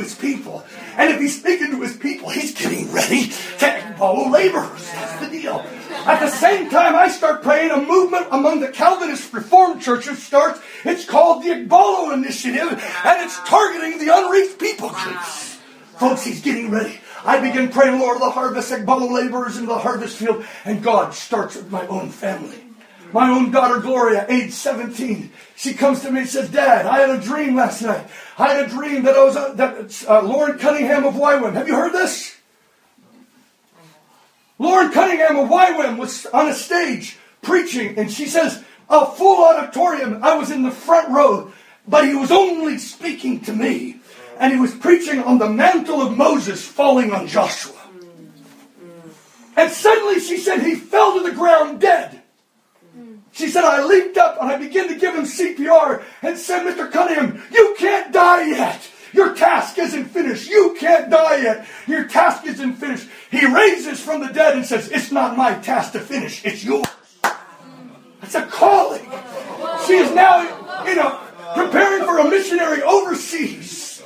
[0.00, 0.64] his people.
[0.96, 4.90] And if he's speaking to his people, he's getting ready to ekbalo laborers.
[4.92, 5.64] That's the deal.
[6.06, 10.60] At the same time, I start praying, a movement among the Calvinist Reformed churches starts.
[10.84, 12.72] It's called the Ekbalo Initiative,
[13.04, 15.58] and it's targeting the unreached people groups.
[15.98, 16.98] Folks, he's getting ready.
[17.24, 21.12] I begin praying, Lord of the harvest, Ekbalo laborers in the harvest field, and God
[21.12, 22.64] starts with my own family.
[23.12, 27.10] My own daughter Gloria, age 17, she comes to me and says, Dad, I had
[27.10, 28.06] a dream last night.
[28.40, 31.52] I had a dream that I was uh, that uh, Loren Cunningham of YWAM.
[31.52, 32.38] Have you heard this?
[34.58, 40.24] Loren Cunningham of YWAM was on a stage preaching, and she says, a full auditorium.
[40.24, 41.52] I was in the front row,
[41.86, 43.96] but he was only speaking to me.
[44.38, 47.76] And he was preaching on the mantle of Moses falling on Joshua.
[49.54, 52.19] And suddenly she said he fell to the ground dead.
[53.32, 56.90] She said, I leaped up and I began to give him CPR and said, Mr.
[56.90, 58.88] Cunningham, you can't die yet.
[59.12, 60.48] Your task isn't finished.
[60.48, 61.66] You can't die yet.
[61.86, 63.08] Your task isn't finished.
[63.30, 66.86] He raises from the dead and says, It's not my task to finish, it's yours.
[68.22, 69.02] It's a calling.
[69.86, 71.18] She is now, you know,
[71.54, 74.02] preparing for a missionary overseas.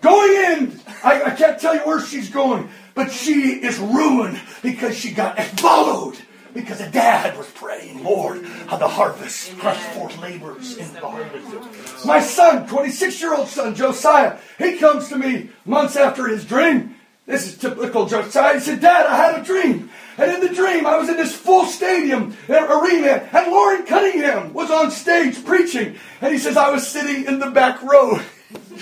[0.00, 4.96] Going in, I, I can't tell you where she's going, but she is ruined because
[4.96, 6.16] she got followed
[6.56, 12.06] Because a dad was praying, Lord how the harvest, thrust forth laborers in the harvest.
[12.06, 16.96] My son, 26 year old son, Josiah, he comes to me months after his dream.
[17.26, 18.54] This is typical Josiah.
[18.54, 19.90] He said, Dad, I had a dream.
[20.16, 24.54] And in the dream, I was in this full stadium uh, arena, and Loren Cunningham
[24.54, 25.96] was on stage preaching.
[26.20, 28.18] And he says, I was sitting in the back row.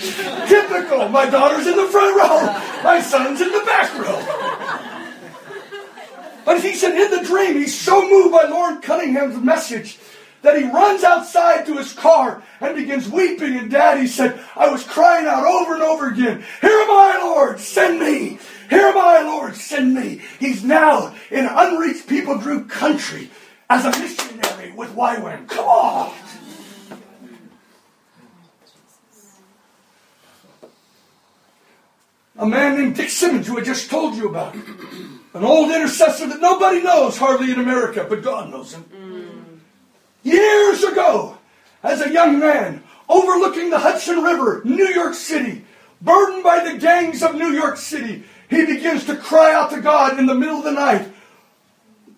[0.47, 1.09] Typical.
[1.09, 2.83] My daughter's in the front row.
[2.83, 4.54] My son's in the back row.
[6.45, 9.97] But he said in the dream, he's so moved by Loren Cunningham's message
[10.43, 13.57] that he runs outside to his car and begins weeping.
[13.57, 17.59] And Daddy said, I was crying out over and over again, Here am I, Lord,
[17.59, 18.37] send me.
[18.69, 20.21] Here am I, Lord, send me.
[20.39, 23.31] He's now in unreached people group country
[23.69, 25.47] as a missionary with YWAM.
[25.49, 26.13] Come on.
[32.37, 34.55] A man named Dick Simmons, who I just told you about.
[35.35, 38.85] An old intercessor that nobody knows hardly in America, but God knows him.
[38.85, 39.59] Mm.
[40.23, 41.37] Years ago,
[41.83, 45.65] as a young man, overlooking the Hudson River, New York City,
[46.01, 50.17] burdened by the gangs of New York City, he begins to cry out to God
[50.17, 51.05] in the middle of the night,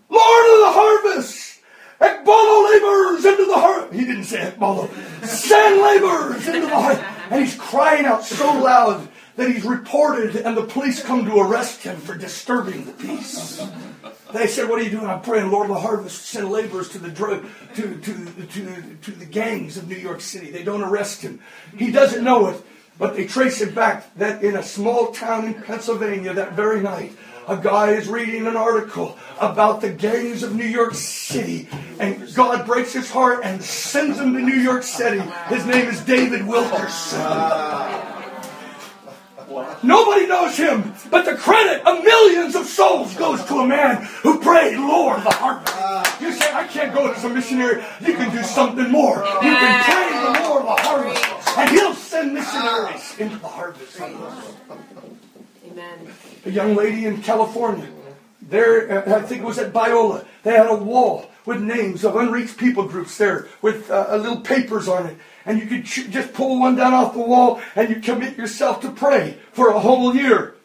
[0.09, 1.59] Lord of the harvest,
[1.99, 3.93] Ekbalo laborers into the harvest.
[3.99, 4.89] He didn't say Ekbalo.
[5.25, 7.03] Send laborers into the harvest.
[7.31, 11.83] And he's crying out so loud that he's reported and the police come to arrest
[11.83, 13.65] him for disturbing the peace.
[14.33, 16.99] They said, "What are you doing?" I'm praying, Lord of the harvest, send laborers to
[16.99, 20.51] the drug, to, to, to, to the gangs of New York City.
[20.51, 21.39] They don't arrest him.
[21.77, 22.61] He doesn't know it,
[22.97, 27.13] but they trace it back that in a small town in Pennsylvania that very night,
[27.47, 31.69] a guy is reading an article about the gangs of New York City,
[31.99, 35.21] and God breaks his heart and sends him to New York City.
[35.47, 38.16] His name is David Wilkerson.
[39.83, 44.39] Nobody knows him, but the credit of millions of souls goes to a man who
[44.39, 46.21] prayed, Lord, the harvest.
[46.21, 47.83] You say, I can't go as a missionary.
[48.01, 49.17] You can do something more.
[49.17, 53.99] You can pray the Lord, the harvest, and he'll send missionaries into the harvest.
[54.01, 56.07] Amen.
[56.45, 57.87] A young lady in California,
[58.41, 62.15] there, uh, I think it was at Biola, they had a wall with names of
[62.15, 65.17] unreached people groups there with uh, little papers on it
[65.47, 68.91] and you could just pull one down off the wall and you commit yourself to
[68.91, 70.55] pray for a whole year.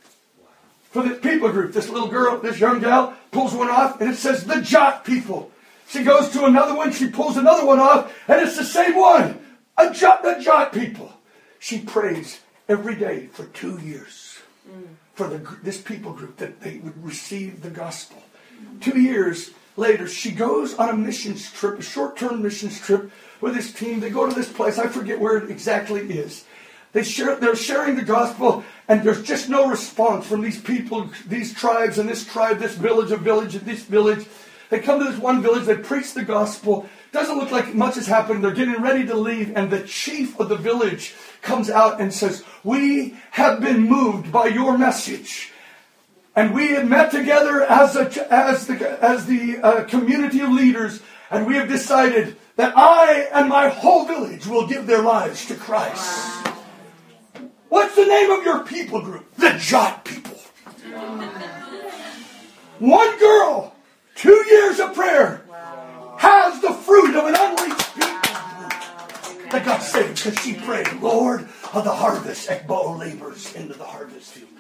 [0.90, 4.16] For this people group, this little girl, this young gal, pulls one off and it
[4.16, 5.52] says the Jot people.
[5.88, 9.38] She goes to another one, she pulls another one off, and it's the same one.
[9.78, 11.12] A Jot, the Jot people.
[11.60, 14.88] She prays every day for two years mm.
[15.14, 18.22] for the, this people group that they would receive the gospel.
[18.60, 18.80] Mm.
[18.80, 23.10] Two years later, she goes on a missions trip, a short term missions trip
[23.40, 24.00] with this team.
[24.00, 24.78] They go to this place.
[24.78, 26.44] I forget where it exactly is.
[26.92, 31.54] They share, they're sharing the gospel, and there's just no response from these people, these
[31.54, 34.26] tribes, and this tribe, this village, a village, and this village.
[34.68, 36.88] They come to this one village, they preach the gospel.
[37.10, 38.42] Doesn't look like much has happened.
[38.42, 42.44] They're getting ready to leave, and the chief of the village comes out and says,
[42.64, 45.51] We have been moved by your message.
[46.34, 51.00] And we have met together as, a, as the, as the uh, community of leaders,
[51.30, 55.54] and we have decided that I and my whole village will give their lives to
[55.54, 56.46] Christ.
[57.68, 59.34] What's the name of your people group?
[59.36, 60.38] The Jot people.
[62.78, 63.74] One girl,
[64.14, 65.42] two years of prayer,
[66.18, 68.10] has the fruit of an unreached people
[68.58, 73.84] group that got saved because she prayed, Lord of the harvest, Ekballo labors into the
[73.84, 74.51] harvest field.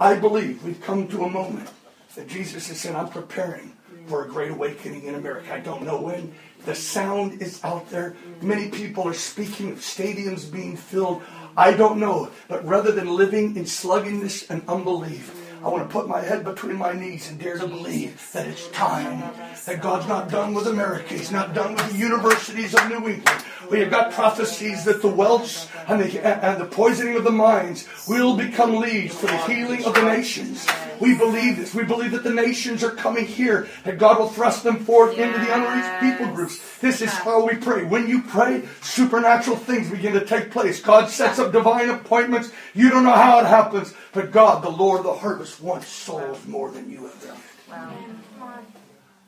[0.00, 1.68] I believe we've come to a moment
[2.14, 3.76] that Jesus is saying, I'm preparing
[4.06, 5.52] for a great awakening in America.
[5.52, 6.34] I don't know when.
[6.64, 8.16] The sound is out there.
[8.40, 11.22] Many people are speaking of stadiums being filled.
[11.56, 12.30] I don't know.
[12.48, 16.76] But rather than living in sluggishness and unbelief, I want to put my head between
[16.76, 19.20] my knees and dare to believe that it's time.
[19.66, 21.14] That God's not done with America.
[21.14, 23.44] He's not done with the universities of New England.
[23.68, 27.88] We have got prophecies that the welts and the, and the poisoning of the minds
[28.06, 30.66] will become leads for the healing of the nations.
[31.00, 31.74] We believe this.
[31.74, 35.38] We believe that the nations are coming here, that God will thrust them forth into
[35.38, 36.78] the unreached people groups.
[36.78, 37.84] This is how we pray.
[37.84, 40.80] When you pray, supernatural things begin to take place.
[40.80, 42.50] God sets up divine appointments.
[42.74, 46.46] You don't know how it happens, but God, the Lord of the harvest, wants souls
[46.46, 47.40] more than you have done.
[47.70, 48.58] Wow.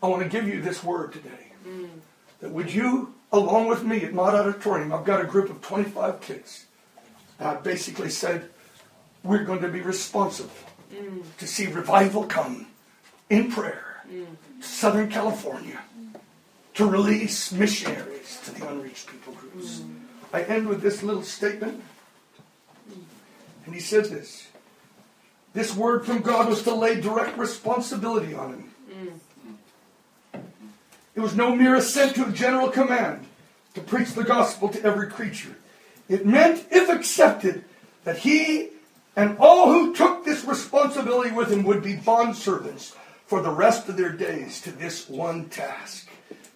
[0.03, 1.53] I want to give you this word today.
[1.67, 1.89] Mm.
[2.41, 6.21] That would you, along with me at Mott Auditorium, I've got a group of 25
[6.21, 6.67] kids.
[7.39, 8.49] And I basically said,
[9.23, 10.51] we're going to be responsible
[10.93, 11.23] mm.
[11.39, 12.67] to see revival come
[13.29, 14.27] in prayer mm.
[14.61, 15.81] to Southern California
[16.75, 19.81] to release missionaries to the unreached people groups.
[19.81, 20.01] Mm.
[20.33, 21.83] I end with this little statement.
[23.67, 24.50] And he said this.
[25.53, 28.71] This word from God was to lay direct responsibility on him.
[31.15, 33.27] It was no mere assent to a general command
[33.75, 35.57] to preach the gospel to every creature.
[36.09, 37.65] It meant, if accepted,
[38.05, 38.71] that he
[39.17, 42.95] and all who took this responsibility with him would be bondservants
[43.27, 46.09] for the rest of their days to this one task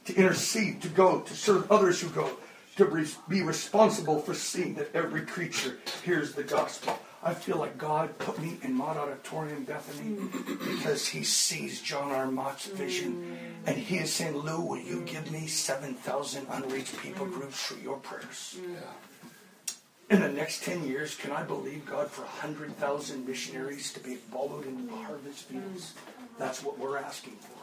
[0.07, 2.31] to intercede, to go, to serve others who go,
[2.77, 6.99] to be responsible for seeing that every creature hears the gospel.
[7.25, 12.31] I feel like God put me in Mott Auditorium, Bethany, because He sees John R.
[12.31, 13.15] Mott's vision.
[13.15, 13.69] Mm.
[13.69, 17.33] And He is saying, Lou, will you give me 7,000 unreached people mm.
[17.33, 18.59] groups for your prayers?
[18.61, 19.75] Mm.
[20.11, 24.67] In the next 10 years, can I believe God for 100,000 missionaries to be followed
[24.67, 25.95] into the harvest fields?
[26.39, 27.55] That's what we're asking for.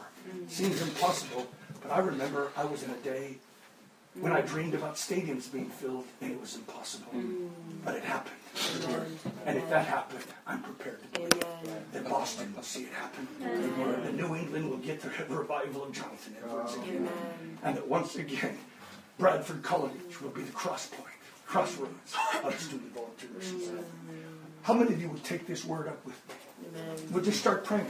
[0.48, 1.46] Seems impossible,
[1.80, 3.36] but I remember I was in a day
[4.20, 7.12] when I dreamed about stadiums being filled and it was impossible.
[7.84, 8.41] But it happened.
[9.46, 11.44] And if that happened, I'm prepared to believe
[11.92, 13.26] that Boston will see it happen.
[13.40, 17.08] And New England will get the revival of Jonathan Edwards again.
[17.62, 18.58] And that once again,
[19.18, 21.08] Bradford College will be the cross point,
[21.46, 23.70] crossroads of student volunteers.
[24.62, 26.80] How many of you would take this word up with me?
[27.10, 27.86] We'll just start praying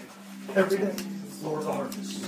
[0.54, 0.94] every day.
[1.42, 2.24] Lord the harvest.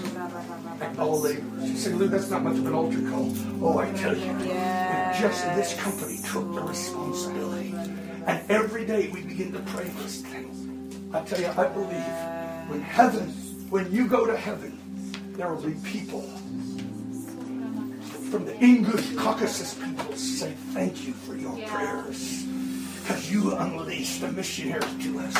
[0.80, 1.70] And all laborers.
[1.70, 3.32] You say, Lou, that's not much of an altar call.
[3.62, 7.74] Oh, I tell you, if just this company took the responsibility,
[8.26, 11.14] and every day we begin to pray those things.
[11.14, 13.28] I tell you, I believe when heaven,
[13.70, 14.78] when you go to heaven,
[15.36, 16.22] there will be people
[18.30, 22.44] from the English Caucasus people say thank you for your prayers
[23.00, 25.34] because you unleashed the missionary to us.